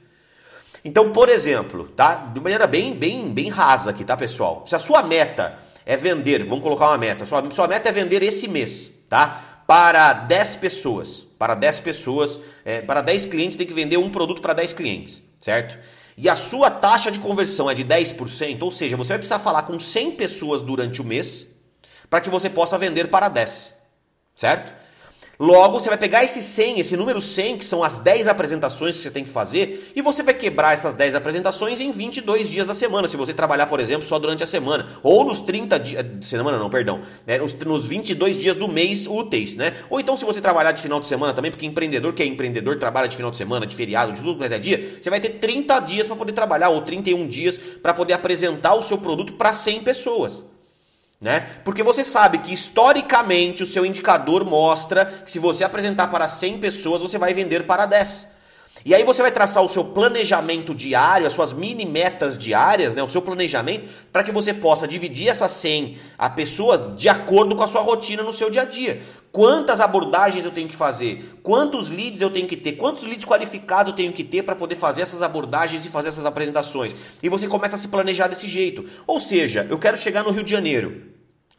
Então, 0.85 1.13
por 1.13 1.29
exemplo, 1.29 1.85
tá? 1.89 2.15
De 2.15 2.41
maneira 2.41 2.67
bem, 2.67 2.95
bem, 2.95 3.33
bem 3.33 3.49
rasa 3.49 3.91
aqui, 3.91 4.05
tá, 4.05 4.17
pessoal? 4.17 4.65
Se 4.67 4.75
a 4.75 4.79
sua 4.79 5.03
meta 5.03 5.59
é 5.87 5.97
vender, 5.97 6.45
vamos 6.45 6.63
colocar 6.63 6.89
uma 6.89 6.99
meta, 6.99 7.25
sua, 7.25 7.49
sua 7.51 7.69
meta 7.69 7.89
é 7.89 7.93
vender 7.93 8.23
esse 8.23 8.49
mês, 8.49 8.93
tá? 9.09 9.63
Para 9.67 10.13
10 10.13 10.57
pessoas. 10.57 11.27
Para 11.39 11.55
10 11.55 11.81
pessoas, 11.81 12.41
é, 12.65 12.81
para 12.81 13.01
10 13.01 13.27
clientes, 13.27 13.57
tem 13.57 13.67
que 13.67 13.75
vender 13.75 13.97
um 13.97 14.11
produto 14.11 14.43
para 14.43 14.53
10 14.53 14.73
clientes, 14.73 15.23
certo? 15.39 15.79
E 16.17 16.29
a 16.29 16.37
sua 16.37 16.71
taxa 16.71 17.11
de 17.11 17.19
conversão 17.19 17.71
é 17.71 17.75
de 17.75 17.85
10%, 17.85 18.63
ou 18.63 18.71
seja, 18.71 18.97
você 18.97 19.11
vai 19.11 19.19
precisar 19.19 19.39
falar 19.39 19.63
com 19.63 19.79
100 19.79 20.13
pessoas 20.13 20.63
durante 20.63 21.01
o 21.01 21.05
mês 21.05 21.53
para 22.11 22.21
que 22.21 22.29
você 22.29 22.51
possa 22.51 22.77
vender 22.77 23.09
para 23.09 23.29
10, 23.29 23.75
certo? 24.37 24.82
Logo, 25.39 25.81
você 25.81 25.89
vai 25.89 25.99
pegar 25.99 26.23
esse 26.23 26.43
100, 26.43 26.79
esse 26.79 26.97
número 26.97 27.21
100, 27.21 27.59
que 27.59 27.65
são 27.65 27.83
as 27.83 27.99
10 27.99 28.29
apresentações 28.29 28.97
que 28.97 29.03
você 29.03 29.11
tem 29.11 29.25
que 29.25 29.31
fazer, 29.31 29.91
e 29.97 30.03
você 30.03 30.23
vai 30.23 30.35
quebrar 30.35 30.75
essas 30.75 30.95
10 30.95 31.15
apresentações 31.15 31.81
em 31.81 31.91
22 31.91 32.51
dias 32.51 32.67
da 32.67 32.75
semana, 32.75 33.09
se 33.09 33.17
você 33.17 33.33
trabalhar, 33.33 33.67
por 33.67 33.81
exemplo, 33.81 34.07
só 34.07 34.19
durante 34.19 34.45
a 34.45 34.47
semana. 34.47 34.87
Ou 35.03 35.25
nos 35.25 35.41
30 35.41 35.79
dias. 35.81 36.05
Eh, 36.05 36.09
semana 36.23 36.59
não, 36.59 36.69
perdão. 36.69 37.01
Né, 37.27 37.39
nos, 37.39 37.55
nos 37.55 37.87
22 37.87 38.37
dias 38.37 38.57
do 38.57 38.69
mês 38.69 39.07
úteis, 39.07 39.57
né? 39.57 39.75
Ou 39.89 39.99
então, 39.99 40.17
se 40.17 40.25
você 40.25 40.41
trabalhar 40.41 40.73
de 40.73 40.83
final 40.83 41.01
de 41.01 41.07
semana 41.07 41.33
também, 41.33 41.51
porque 41.51 41.67
empreendedor 41.67 42.13
que 42.13 42.23
é 42.23 42.27
empreendedor 42.27 42.77
trabalha 42.77 43.09
de 43.09 43.17
final 43.17 43.31
de 43.31 43.37
semana, 43.37 43.67
de 43.67 43.75
feriado, 43.75 44.13
de 44.13 44.21
tudo 44.21 44.37
quanto 44.37 44.53
é 44.53 44.59
dia, 44.59 44.99
você 45.01 45.09
vai 45.09 45.19
ter 45.19 45.31
30 45.31 45.81
dias 45.81 46.07
para 46.07 46.17
poder 46.17 46.33
trabalhar, 46.33 46.69
ou 46.69 46.83
31 46.83 47.27
dias 47.27 47.59
para 47.83 47.95
poder 47.95 48.13
apresentar 48.13 48.75
o 48.75 48.83
seu 48.83 48.99
produto 48.99 49.33
para 49.33 49.53
100 49.53 49.81
pessoas 49.81 50.52
né? 51.23 51.47
Porque 51.65 51.85
você 51.85 52.03
sabe 52.03 52.39
que 52.39 52.53
historicamente 52.53 53.63
o 53.63 53.67
seu 53.67 53.87
indicador 53.87 54.45
mostra 54.45 55.07
que 55.07 55.31
se 55.31 55.39
você 55.39 55.63
apresentar 55.63 56.09
para 56.09 56.27
100 56.27 56.59
pessoas, 56.59 57.01
você 57.01 57.17
vai 57.17 57.33
vender 57.33 57.65
para 57.65 57.87
10. 57.87 58.33
E 58.85 58.93
aí 58.93 59.05
você 59.05 59.23
vai 59.23 59.31
traçar 59.31 59.63
o 59.63 59.69
seu 59.69 59.85
planejamento 59.85 60.75
diário, 60.75 61.25
as 61.25 61.33
suas 61.33 61.53
mini 61.53 61.87
metas 61.87 62.37
diárias, 62.37 62.97
né, 62.97 63.03
o 63.03 63.09
seu 63.09 63.23
planejamento, 63.23 63.89
para 64.13 64.25
que 64.25 64.33
você 64.33 64.53
possa 64.53 64.89
dividir 64.89 65.29
essas 65.29 65.53
100 65.53 65.97
a 66.19 66.29
pessoas 66.29 66.97
de 66.97 67.09
acordo 67.09 67.55
com 67.55 67.63
a 67.63 67.69
sua 67.69 67.83
rotina 67.83 68.25
no 68.25 68.33
seu 68.33 68.51
dia 68.51 68.63
a 68.63 68.65
dia. 68.65 69.01
Quantas 69.31 69.81
abordagens 69.81 70.45
eu 70.45 70.51
tenho 70.51 70.69
que 70.69 70.77
fazer? 70.77 71.39
Quantos 71.43 71.89
leads 71.89 72.21
eu 72.21 72.31
tenho 72.31 72.49
que 72.49 72.57
ter? 72.57 72.73
Quantos 72.73 73.05
leads 73.05 73.25
qualificados 73.25 73.93
eu 73.93 73.97
tenho 73.97 74.13
que 74.13 74.25
ter 74.25 74.43
para 74.43 74.57
poder 74.57 74.75
fazer 74.75 75.03
essas 75.03 75.23
abordagens 75.23 75.87
e 75.87 75.89
fazer 75.89 76.09
essas 76.09 76.27
apresentações? 76.27 76.95
E 77.23 77.29
você 77.29 77.47
começa 77.47 77.77
a 77.77 77.79
se 77.79 77.89
planejar 77.89 78.27
desse 78.27 78.49
jeito. 78.49 78.85
Ou 79.07 79.21
seja, 79.21 79.67
eu 79.71 79.79
quero 79.79 79.97
chegar 79.97 80.25
no 80.25 80.31
Rio 80.31 80.43
de 80.43 80.51
Janeiro. 80.51 81.12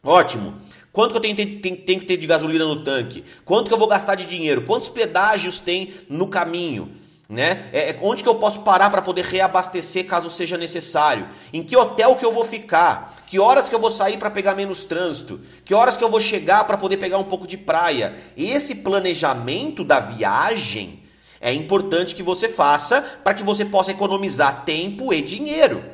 Ótimo. 0.04 0.54
Quanto 0.92 1.10
que 1.10 1.16
eu 1.16 1.20
tenho, 1.20 1.34
tenho, 1.34 1.58
tenho, 1.58 2.00
que 2.00 2.06
ter 2.06 2.16
de 2.16 2.26
gasolina 2.26 2.64
no 2.64 2.84
tanque? 2.84 3.24
Quanto 3.44 3.66
que 3.66 3.74
eu 3.74 3.78
vou 3.78 3.88
gastar 3.88 4.14
de 4.14 4.26
dinheiro? 4.26 4.62
Quantos 4.62 4.88
pedágios 4.88 5.58
tem 5.58 5.92
no 6.08 6.28
caminho? 6.28 6.92
Né? 7.28 7.68
É, 7.72 7.90
é 7.90 7.98
onde 8.02 8.22
que 8.22 8.28
eu 8.28 8.34
posso 8.36 8.60
parar 8.60 8.90
para 8.90 9.02
poder 9.02 9.24
reabastecer 9.24 10.06
caso 10.06 10.30
seja 10.30 10.56
necessário? 10.56 11.26
Em 11.52 11.64
que 11.64 11.76
hotel 11.76 12.14
que 12.14 12.24
eu 12.24 12.32
vou 12.32 12.44
ficar? 12.44 13.16
Que 13.26 13.40
horas 13.40 13.68
que 13.68 13.74
eu 13.74 13.80
vou 13.80 13.90
sair 13.90 14.18
para 14.18 14.30
pegar 14.30 14.54
menos 14.54 14.84
trânsito? 14.84 15.40
Que 15.64 15.74
horas 15.74 15.96
que 15.96 16.04
eu 16.04 16.10
vou 16.10 16.20
chegar 16.20 16.64
para 16.64 16.76
poder 16.76 16.98
pegar 16.98 17.18
um 17.18 17.24
pouco 17.24 17.46
de 17.46 17.56
praia? 17.56 18.14
Esse 18.36 18.76
planejamento 18.76 19.82
da 19.82 19.98
viagem 19.98 21.02
é 21.40 21.52
importante 21.52 22.14
que 22.14 22.22
você 22.22 22.48
faça 22.48 23.00
para 23.24 23.34
que 23.34 23.42
você 23.42 23.64
possa 23.64 23.90
economizar 23.90 24.64
tempo 24.64 25.12
e 25.12 25.20
dinheiro. 25.20 25.93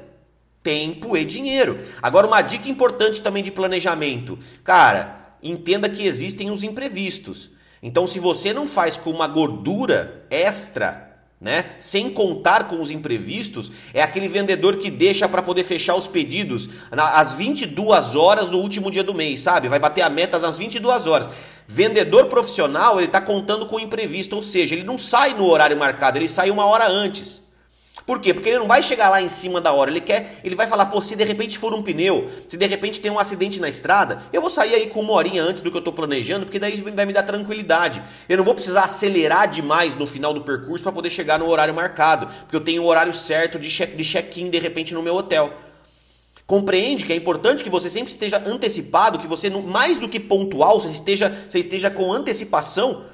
Tempo 0.63 1.17
e 1.17 1.25
dinheiro. 1.25 1.81
Agora, 2.03 2.27
uma 2.27 2.43
dica 2.43 2.69
importante 2.69 3.23
também 3.23 3.43
de 3.43 3.51
planejamento. 3.51 4.39
Cara, 4.63 5.31
entenda 5.43 5.89
que 5.89 6.05
existem 6.05 6.51
os 6.51 6.63
imprevistos. 6.63 7.51
Então, 7.83 8.07
se 8.07 8.19
você 8.19 8.53
não 8.53 8.67
faz 8.67 8.97
com 8.97 9.11
uma 9.11 9.27
gordura 9.27 10.27
extra, 10.29 11.11
né? 11.41 11.65
Sem 11.79 12.11
contar 12.11 12.69
com 12.69 12.83
os 12.83 12.91
imprevistos, 12.91 13.73
é 13.95 14.03
aquele 14.03 14.29
vendedor 14.29 14.77
que 14.77 14.91
deixa 14.91 15.27
para 15.27 15.41
poder 15.41 15.65
fechar 15.65 15.95
os 15.95 16.07
pedidos 16.07 16.69
às 16.91 17.33
22 17.33 18.15
horas 18.15 18.51
do 18.51 18.59
último 18.59 18.91
dia 18.91 19.03
do 19.03 19.15
mês, 19.15 19.41
sabe? 19.41 19.69
Vai 19.69 19.79
bater 19.79 20.03
a 20.03 20.11
meta 20.11 20.39
nas 20.39 20.59
22 20.59 21.07
horas. 21.07 21.31
Vendedor 21.67 22.27
profissional, 22.27 22.99
ele 22.99 23.07
está 23.07 23.21
contando 23.21 23.65
com 23.65 23.77
o 23.77 23.81
imprevisto, 23.81 24.37
ou 24.37 24.43
seja, 24.43 24.75
ele 24.75 24.85
não 24.85 24.99
sai 24.99 25.33
no 25.33 25.47
horário 25.47 25.79
marcado, 25.79 26.19
ele 26.19 26.29
sai 26.29 26.51
uma 26.51 26.67
hora 26.67 26.87
antes. 26.87 27.43
Por 28.07 28.21
quê? 28.21 28.33
Porque 28.35 28.49
ele 28.49 28.59
não 28.59 28.67
vai 28.67 28.83
chegar 28.83 29.09
lá 29.09 29.21
em 29.21 29.29
cima 29.29 29.61
da 29.61 29.73
hora. 29.73 29.91
Ele 29.91 30.01
quer, 30.01 30.41
ele 30.43 30.55
vai 30.55 30.67
falar, 30.67 30.87
pô, 30.87 31.01
se 31.01 31.15
de 31.15 31.25
repente 31.25 31.59
for 31.59 31.73
um 31.75 31.83
pneu, 31.83 32.31
se 32.49 32.57
de 32.57 32.67
repente 32.67 33.01
tem 33.01 33.11
um 33.11 33.19
acidente 33.19 33.61
na 33.61 33.69
estrada, 33.69 34.23
eu 34.33 34.41
vou 34.41 34.51
sair 34.51 34.75
aí 34.75 34.87
com 34.87 35.01
uma 35.01 35.13
horinha 35.13 35.43
antes 35.43 35.63
do 35.63 35.71
que 35.71 35.77
eu 35.77 35.81
estou 35.81 35.93
planejando, 35.93 36.47
porque 36.47 36.59
daí 36.59 36.77
vai 36.77 37.07
me 37.07 37.13
dar 37.13 37.23
tranquilidade. 37.23 38.03
Eu 38.29 38.37
não 38.37 38.45
vou 38.45 38.55
precisar 38.55 38.83
acelerar 38.83 39.49
demais 39.49 39.95
no 39.95 40.07
final 40.07 40.33
do 40.33 40.43
percurso 40.43 40.83
para 40.83 40.93
poder 40.93 41.11
chegar 41.11 41.39
no 41.39 41.49
horário 41.49 41.75
marcado, 41.75 42.27
porque 42.27 42.57
eu 42.57 42.61
tenho 42.61 42.83
o 42.83 42.87
horário 42.87 43.13
certo 43.13 43.59
de 43.59 43.69
check-in 43.71 43.97
de, 43.97 44.05
check 44.05 44.51
de 44.51 44.59
repente 44.59 44.95
no 44.95 45.03
meu 45.03 45.15
hotel. 45.15 45.53
Compreende 46.47 47.05
que 47.05 47.13
é 47.13 47.17
importante 47.17 47.63
que 47.63 47.71
você 47.71 47.89
sempre 47.89 48.11
esteja 48.11 48.43
antecipado, 48.45 49.21
que 49.21 49.27
você 49.29 49.49
mais 49.49 49.99
do 49.99 50.09
que 50.09 50.19
pontual, 50.19 50.81
você 50.81 50.89
esteja, 50.89 51.33
você 51.49 51.61
esteja 51.61 51.89
com 51.91 52.13
antecipação 52.13 53.05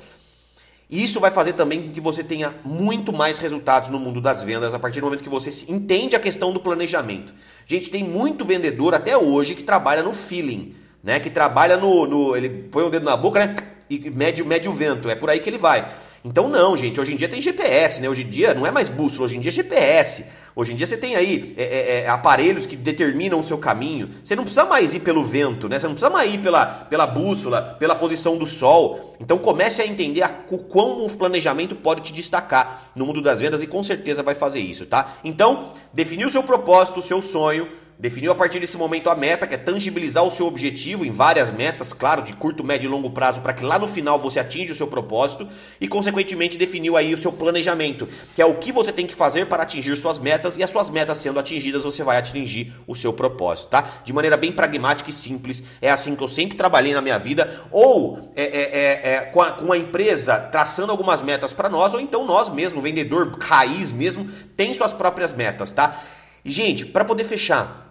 isso 0.89 1.19
vai 1.19 1.33
fazer 1.33 1.55
também 1.55 1.83
com 1.83 1.93
que 1.93 2.01
você 2.01 2.23
tenha 2.23 2.55
muito 2.65 3.13
mais 3.13 3.39
resultados 3.39 3.91
no 3.91 3.99
mundo 3.99 4.21
das 4.21 4.45
vendas 4.45 4.73
a 4.73 4.79
partir 4.79 5.01
do 5.01 5.07
momento 5.07 5.23
que 5.23 5.29
você 5.29 5.51
entende 5.69 6.15
a 6.15 6.21
questão 6.21 6.53
do 6.53 6.61
planejamento. 6.61 7.35
Gente, 7.65 7.91
tem 7.91 8.05
muito 8.05 8.45
vendedor 8.45 8.95
até 8.95 9.17
hoje 9.17 9.57
que 9.57 9.65
trabalha 9.65 10.03
no 10.03 10.13
feeling, 10.13 10.77
né? 11.03 11.19
Que 11.19 11.29
trabalha 11.29 11.77
no. 11.77 12.07
no 12.07 12.37
ele 12.37 12.49
põe 12.49 12.85
o 12.85 12.91
dedo 12.91 13.05
na 13.05 13.17
boca, 13.17 13.45
né? 13.45 13.57
E 13.91 14.11
mede, 14.11 14.45
mede 14.45 14.69
o 14.69 14.73
vento. 14.73 15.11
É 15.11 15.17
por 15.17 15.29
aí 15.29 15.41
que 15.41 15.51
ele 15.51 15.59
vai. 15.59 15.89
Então 16.25 16.49
não, 16.49 16.77
gente. 16.77 17.01
Hoje 17.01 17.15
em 17.15 17.17
dia 17.17 17.29
tem 17.29 17.43
GPS, 17.43 18.01
né? 18.01 18.09
Hoje 18.09 18.23
em 18.23 18.31
dia 18.31 18.55
não 18.55 18.65
é 18.65 18.71
mais 18.71 18.89
bússola, 18.89 19.25
hoje 19.25 19.37
em 19.37 19.41
dia 19.41 19.51
é 19.51 19.53
GPS. 19.53 20.27
Hoje 20.59 20.73
em 20.73 20.77
dia 20.77 20.87
você 20.87 20.97
tem 20.97 21.15
aí 21.15 21.53
é, 21.55 21.65
é, 21.65 22.01
é, 22.01 22.09
aparelhos 22.09 22.65
que 22.65 22.77
determinam 22.77 23.39
o 23.39 23.43
seu 23.43 23.59
caminho. 23.59 24.09
Você 24.25 24.35
não 24.35 24.43
precisa 24.43 24.65
mais 24.65 24.95
ir 24.95 25.01
pelo 25.01 25.23
vento, 25.23 25.69
né? 25.69 25.79
Você 25.79 25.87
não 25.87 25.93
precisa 25.93 26.09
mais 26.09 26.33
ir 26.33 26.39
pela, 26.39 26.65
pela 26.65 27.07
bússola, 27.07 27.77
pela 27.79 27.95
posição 27.95 28.39
do 28.39 28.47
sol. 28.47 29.13
Então 29.21 29.37
comece 29.37 29.83
a 29.83 29.87
entender 29.87 30.23
a, 30.23 30.35
o 30.51 30.57
quão 30.57 31.05
o 31.05 31.11
planejamento 31.15 31.77
pode 31.77 32.01
te 32.01 32.15
destacar 32.15 32.91
no 32.97 33.05
mundo 33.05 33.21
das 33.21 33.39
vendas 33.39 33.63
e 33.63 33.67
com 33.67 33.83
certeza 33.83 34.23
vai 34.23 34.35
fazer 34.35 34.61
isso, 34.61 34.87
tá? 34.87 35.19
Então, 35.23 35.73
definir 35.93 36.25
o 36.25 36.31
seu 36.31 36.43
propósito, 36.43 37.01
o 37.01 37.03
seu 37.03 37.21
sonho, 37.21 37.69
Definiu 37.99 38.31
a 38.31 38.35
partir 38.35 38.61
desse 38.61 38.77
momento 38.77 39.09
a 39.09 39.17
meta, 39.17 39.47
que 39.47 39.55
é 39.55 39.59
tangibilizar 39.59 40.23
o 40.23 40.31
seu 40.31 40.47
objetivo 40.47 41.03
em 41.03 41.11
várias 41.11 41.51
metas, 41.51 41.95
claro, 41.95 42.21
de 42.21 42.35
curto, 42.35 42.63
médio 42.63 42.89
e 42.89 42.91
longo 42.91 43.11
prazo, 43.11 43.41
para 43.41 43.55
que 43.55 43.65
lá 43.65 43.79
no 43.79 43.89
final 43.89 44.19
você 44.19 44.39
atinja 44.39 44.75
o 44.75 44.77
seu 44.77 44.87
propósito 44.87 45.49
e, 45.81 45.89
consequentemente, 45.89 46.59
definiu 46.59 46.95
aí 46.95 47.15
o 47.15 47.17
seu 47.17 47.33
planejamento, 47.33 48.07
que 48.35 48.43
é 48.43 48.45
o 48.45 48.57
que 48.57 48.71
você 48.71 48.93
tem 48.93 49.07
que 49.07 49.15
fazer 49.15 49.47
para 49.47 49.63
atingir 49.63 49.97
suas 49.97 50.19
metas 50.19 50.59
e 50.59 50.63
as 50.63 50.69
suas 50.69 50.91
metas 50.91 51.17
sendo 51.17 51.41
atingidas, 51.41 51.85
você 51.85 52.05
vai 52.05 52.19
atingir 52.19 52.71
o 52.87 52.95
seu 52.95 53.15
propósito, 53.15 53.69
tá? 53.69 53.89
De 54.05 54.13
maneira 54.13 54.37
bem 54.37 54.53
pragmática 54.53 55.09
e 55.09 55.13
simples, 55.13 55.63
é 55.81 55.91
assim 55.91 56.15
que 56.15 56.23
eu 56.23 56.29
sempre 56.29 56.55
trabalhei 56.55 56.93
na 56.93 57.01
minha 57.01 57.19
vida, 57.19 57.63
ou 57.71 58.31
é, 58.37 58.43
é, 58.43 58.61
é, 58.61 59.15
é 59.15 59.21
com, 59.23 59.41
a, 59.41 59.53
com 59.53 59.73
a 59.73 59.79
empresa 59.79 60.39
traçando 60.39 60.93
algumas 60.93 61.23
metas 61.23 61.55
para 61.55 61.71
nós, 61.71 61.95
ou 61.95 62.01
então 62.01 62.27
nós 62.27 62.51
mesmo, 62.51 62.83
vendedor 62.83 63.33
raiz 63.41 63.91
mesmo, 63.91 64.29
tem 64.55 64.75
suas 64.75 64.93
próprias 64.93 65.33
metas, 65.33 65.73
tá? 65.73 65.99
E, 66.45 66.51
gente, 66.53 66.85
para 66.85 67.03
poder 67.03 67.25
fechar 67.25 67.86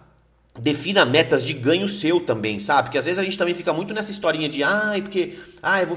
defina 0.58 1.04
metas 1.04 1.44
de 1.44 1.52
ganho 1.52 1.88
seu 1.88 2.20
também, 2.20 2.58
sabe? 2.58 2.84
Porque 2.84 2.98
às 2.98 3.04
vezes 3.04 3.18
a 3.18 3.24
gente 3.24 3.38
também 3.38 3.54
fica 3.54 3.72
muito 3.72 3.92
nessa 3.92 4.10
historinha 4.10 4.48
de, 4.48 4.62
ai, 4.62 5.02
porque, 5.02 5.34
ai, 5.62 5.84
vou, 5.84 5.96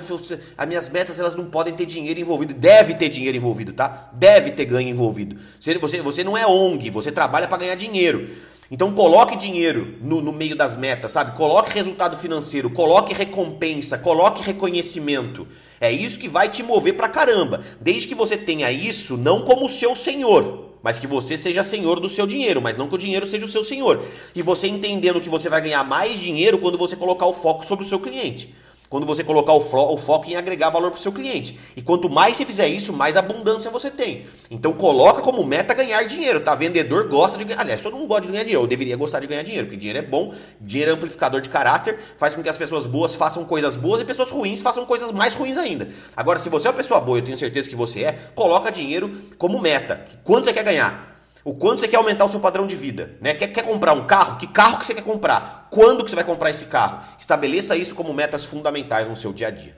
as 0.58 0.68
minhas 0.68 0.90
metas 0.90 1.20
elas 1.20 1.36
não 1.36 1.46
podem 1.46 1.74
ter 1.74 1.86
dinheiro 1.86 2.20
envolvido. 2.20 2.54
Deve 2.54 2.94
ter 2.94 3.10
dinheiro 3.10 3.38
envolvido, 3.38 3.74
tá? 3.74 4.10
Deve 4.14 4.52
ter 4.52 4.66
ganho 4.66 4.90
envolvido. 4.90 5.38
Você, 5.60 5.78
você, 5.78 6.02
você 6.02 6.24
não 6.24 6.38
é 6.38 6.46
ONG, 6.46 6.90
você 6.90 7.12
trabalha 7.12 7.48
para 7.48 7.60
ganhar 7.60 7.76
dinheiro. 7.76 8.30
Então 8.72 8.94
coloque 8.94 9.36
dinheiro 9.36 9.96
no, 10.00 10.22
no 10.22 10.32
meio 10.32 10.56
das 10.56 10.76
metas, 10.76 11.12
sabe? 11.12 11.36
Coloque 11.36 11.74
resultado 11.74 12.16
financeiro, 12.16 12.70
coloque 12.70 13.14
recompensa, 13.16 13.98
coloque 13.98 14.44
reconhecimento. 14.44 15.48
É 15.82 15.92
isso 15.92 16.20
que 16.20 16.28
vai 16.28 16.50
te 16.50 16.62
mover 16.62 16.96
pra 16.96 17.10
caramba. 17.10 17.64
Desde 17.82 18.08
que 18.08 18.14
você 18.14 18.38
tenha 18.38 18.72
isso 18.72 19.18
não 19.18 19.42
como 19.42 19.68
seu 19.70 19.96
senhor, 19.96 20.69
mas 20.84 21.00
que 21.00 21.08
você 21.08 21.38
seja 21.38 21.64
senhor 21.64 22.00
do 22.00 22.10
seu 22.10 22.26
dinheiro, 22.26 22.62
mas 22.62 22.78
não 22.78 22.88
que 22.88 22.96
o 22.96 22.98
dinheiro 22.98 23.28
seja 23.28 23.46
o 23.46 23.50
seu 23.50 23.64
senhor. 23.64 24.04
E 24.34 24.42
você 24.42 24.68
entendendo 24.68 25.22
que 25.22 25.30
você 25.30 25.50
vai 25.50 25.62
ganhar 25.62 25.84
mais 25.84 26.20
dinheiro 26.20 26.58
quando 26.58 26.78
você 26.78 26.96
colocar 26.96 27.26
o 27.26 27.34
foco 27.34 27.66
sobre 27.66 27.86
o 27.86 27.88
seu 27.88 28.00
cliente 28.00 28.54
quando 28.90 29.06
você 29.06 29.24
colocar 29.24 29.54
o, 29.54 29.62
fo 29.62 29.94
o 29.94 29.98
foco 29.98 30.30
em 30.30 30.36
agregar 30.36 30.70
valor 30.70 30.90
para 30.90 30.98
o 30.98 31.02
seu 31.02 31.12
cliente. 31.12 31.58
E 31.78 31.82
quanto 31.82 32.10
mais 32.10 32.36
você 32.36 32.46
fizer 32.46 32.68
isso, 32.68 32.92
mais 32.92 33.16
abundância 33.16 33.70
você 33.70 33.92
tem. 33.92 34.26
Então 34.50 34.74
coloca 34.74 35.22
como 35.22 35.46
meta 35.46 35.74
ganhar 35.74 36.04
dinheiro, 36.04 36.40
tá? 36.40 36.56
Vendedor 36.56 37.08
gosta 37.08 37.38
de 37.38 37.44
ganhar. 37.44 37.62
Aliás, 37.62 37.82
todo 37.82 37.96
mundo 37.96 38.08
gosta 38.08 38.26
de 38.26 38.32
ganhar 38.32 38.44
dinheiro. 38.44 38.64
Eu 38.64 38.68
deveria 38.68 38.98
gostar 38.98 39.20
de 39.20 39.28
ganhar 39.28 39.44
dinheiro, 39.44 39.68
porque 39.68 39.78
dinheiro 39.78 40.00
é 40.00 40.02
bom, 40.02 40.34
dinheiro 40.60 40.92
é 40.92 40.94
amplificador 40.96 41.40
de 41.40 41.50
caráter, 41.50 42.00
faz 42.18 42.34
com 42.34 42.42
que 42.42 42.50
as 42.50 42.58
pessoas 42.58 42.88
boas 42.88 43.14
façam 43.14 43.46
coisas 43.46 43.76
boas 43.76 44.02
e 44.02 44.06
pessoas 44.06 44.32
ruins 44.32 44.62
façam 44.62 44.86
coisas 44.86 45.12
mais 45.12 45.36
ruins 45.36 45.58
ainda. 45.58 45.88
Agora, 46.18 46.40
se 46.40 46.50
você 46.50 46.68
é 46.68 46.72
uma 46.72 46.78
pessoa 46.78 47.00
boa, 47.00 47.20
eu 47.20 47.24
tenho 47.24 47.38
certeza 47.38 47.70
que 47.70 47.76
você 47.76 48.04
é, 48.06 48.14
coloca 48.34 48.72
dinheiro 48.72 49.16
como 49.38 49.60
meta. 49.60 50.04
Quanto 50.24 50.46
você 50.46 50.54
quer 50.54 50.64
ganhar? 50.64 51.19
O 51.44 51.54
quanto 51.54 51.80
você 51.80 51.88
quer 51.88 51.98
aumentar 51.98 52.26
o 52.26 52.30
seu 52.30 52.40
padrão 52.40 52.68
de 52.68 52.76
vida, 52.76 53.16
né? 53.22 53.34
Quer, 53.34 53.48
quer 53.48 53.64
comprar 53.64 53.94
um 53.94 54.06
carro? 54.06 54.38
Que 54.38 54.48
carro 54.48 54.78
que 54.78 54.86
você 54.86 54.94
quer 54.94 55.04
comprar? 55.04 55.68
Quando 55.70 56.04
que 56.04 56.10
você 56.10 56.16
vai 56.16 56.26
comprar 56.26 56.50
esse 56.50 56.66
carro? 56.66 57.00
Estabeleça 57.18 57.78
isso 57.78 57.96
como 57.96 58.14
metas 58.14 58.44
fundamentais 58.44 59.08
no 59.08 59.16
seu 59.16 59.32
dia 59.32 59.48
a 59.48 59.52
dia. 59.52 59.76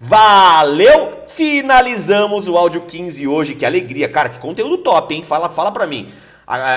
Valeu! 0.00 1.22
Finalizamos 1.28 2.48
o 2.48 2.56
áudio 2.56 2.82
15 2.82 3.26
hoje. 3.28 3.54
Que 3.54 3.64
alegria, 3.64 4.08
cara, 4.08 4.30
que 4.30 4.40
conteúdo 4.40 4.78
top, 4.78 5.14
hein? 5.14 5.22
Fala, 5.22 5.48
fala 5.48 5.70
pra 5.70 5.86
mim. 5.86 6.10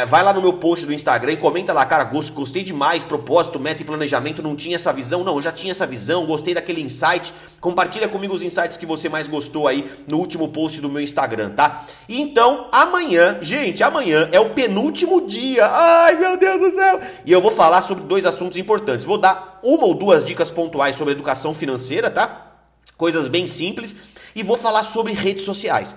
Vai 0.07 0.23
lá 0.23 0.31
no 0.31 0.41
meu 0.41 0.53
post 0.53 0.85
do 0.85 0.93
Instagram 0.93 1.33
e 1.33 1.37
comenta 1.37 1.73
lá, 1.73 1.85
cara, 1.85 2.03
gostei 2.03 2.63
demais, 2.63 3.03
propósito, 3.03 3.59
meta 3.59 3.81
e 3.81 3.85
planejamento, 3.85 4.43
não 4.43 4.55
tinha 4.55 4.75
essa 4.75 4.93
visão? 4.93 5.23
Não, 5.23 5.35
eu 5.35 5.41
já 5.41 5.51
tinha 5.51 5.71
essa 5.71 5.87
visão, 5.87 6.25
gostei 6.25 6.53
daquele 6.53 6.81
insight. 6.81 7.33
Compartilha 7.59 8.07
comigo 8.07 8.33
os 8.33 8.43
insights 8.43 8.77
que 8.77 8.85
você 8.85 9.09
mais 9.09 9.27
gostou 9.27 9.67
aí 9.67 9.89
no 10.07 10.17
último 10.17 10.49
post 10.49 10.79
do 10.79 10.89
meu 10.89 11.01
Instagram, 11.01 11.49
tá? 11.49 11.83
E 12.07 12.21
então, 12.21 12.69
amanhã, 12.71 13.39
gente, 13.41 13.83
amanhã 13.83 14.29
é 14.31 14.39
o 14.39 14.51
penúltimo 14.51 15.25
dia. 15.25 15.65
Ai, 15.65 16.15
meu 16.15 16.37
Deus 16.37 16.59
do 16.59 16.71
céu! 16.71 16.99
E 17.25 17.31
eu 17.31 17.41
vou 17.41 17.51
falar 17.51 17.81
sobre 17.81 18.03
dois 18.03 18.25
assuntos 18.25 18.57
importantes. 18.57 19.05
Vou 19.05 19.17
dar 19.17 19.59
uma 19.63 19.85
ou 19.85 19.95
duas 19.95 20.23
dicas 20.23 20.51
pontuais 20.51 20.95
sobre 20.95 21.13
educação 21.13 21.53
financeira, 21.53 22.11
tá? 22.11 22.53
Coisas 22.97 23.27
bem 23.27 23.47
simples. 23.47 23.95
E 24.35 24.43
vou 24.43 24.57
falar 24.57 24.83
sobre 24.83 25.13
redes 25.13 25.43
sociais. 25.43 25.95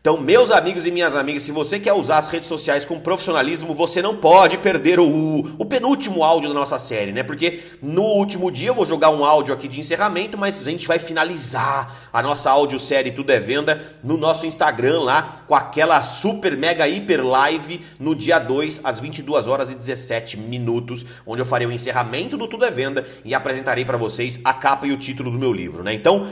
Então, 0.00 0.18
meus 0.18 0.50
amigos 0.50 0.86
e 0.86 0.90
minhas 0.90 1.14
amigas, 1.14 1.42
se 1.42 1.52
você 1.52 1.78
quer 1.78 1.92
usar 1.92 2.16
as 2.16 2.28
redes 2.28 2.48
sociais 2.48 2.86
com 2.86 2.98
profissionalismo, 2.98 3.74
você 3.74 4.00
não 4.00 4.16
pode 4.16 4.56
perder 4.56 4.98
o, 4.98 5.40
o 5.58 5.66
penúltimo 5.66 6.24
áudio 6.24 6.48
da 6.48 6.54
nossa 6.54 6.78
série, 6.78 7.12
né? 7.12 7.22
Porque 7.22 7.60
no 7.82 8.00
último 8.00 8.50
dia 8.50 8.68
eu 8.68 8.74
vou 8.74 8.86
jogar 8.86 9.10
um 9.10 9.22
áudio 9.22 9.52
aqui 9.52 9.68
de 9.68 9.78
encerramento, 9.78 10.38
mas 10.38 10.66
a 10.66 10.70
gente 10.70 10.88
vai 10.88 10.98
finalizar 10.98 12.08
a 12.10 12.22
nossa 12.22 12.50
audiosérie 12.50 13.12
Tudo 13.12 13.30
é 13.30 13.38
Venda 13.38 13.94
no 14.02 14.16
nosso 14.16 14.46
Instagram 14.46 15.02
lá, 15.02 15.42
com 15.46 15.54
aquela 15.54 16.02
super 16.02 16.56
mega 16.56 16.88
hiper 16.88 17.22
live 17.22 17.84
no 17.98 18.14
dia 18.14 18.38
2, 18.38 18.80
às 18.82 19.00
22 19.00 19.48
horas 19.48 19.70
e 19.70 19.74
17 19.74 20.38
minutos, 20.38 21.04
onde 21.26 21.42
eu 21.42 21.46
farei 21.46 21.66
o 21.66 21.72
encerramento 21.72 22.38
do 22.38 22.48
Tudo 22.48 22.64
é 22.64 22.70
Venda 22.70 23.06
e 23.22 23.34
apresentarei 23.34 23.84
para 23.84 23.98
vocês 23.98 24.40
a 24.44 24.54
capa 24.54 24.86
e 24.86 24.92
o 24.92 24.98
título 24.98 25.30
do 25.30 25.38
meu 25.38 25.52
livro, 25.52 25.84
né? 25.84 25.92
Então, 25.92 26.26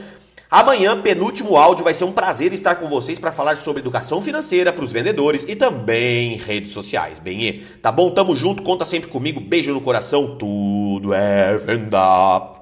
Amanhã, 0.50 0.98
penúltimo 1.02 1.58
áudio, 1.58 1.84
vai 1.84 1.92
ser 1.92 2.04
um 2.04 2.12
prazer 2.12 2.54
estar 2.54 2.76
com 2.76 2.88
vocês 2.88 3.18
para 3.18 3.30
falar 3.30 3.54
sobre 3.58 3.82
educação 3.82 4.22
financeira 4.22 4.72
para 4.72 4.82
os 4.82 4.90
vendedores 4.90 5.44
e 5.46 5.54
também 5.54 6.38
redes 6.38 6.72
sociais. 6.72 7.18
Bem, 7.18 7.62
tá 7.82 7.92
bom? 7.92 8.11
Tamo 8.11 8.34
junto, 8.34 8.62
conta 8.62 8.87
sempre 8.87 9.11
comigo. 9.11 9.40
Beijo 9.40 9.74
no 9.74 9.80
coração, 9.82 10.38
tudo 10.38 11.12
é 11.12 11.54
venda. 11.58 12.54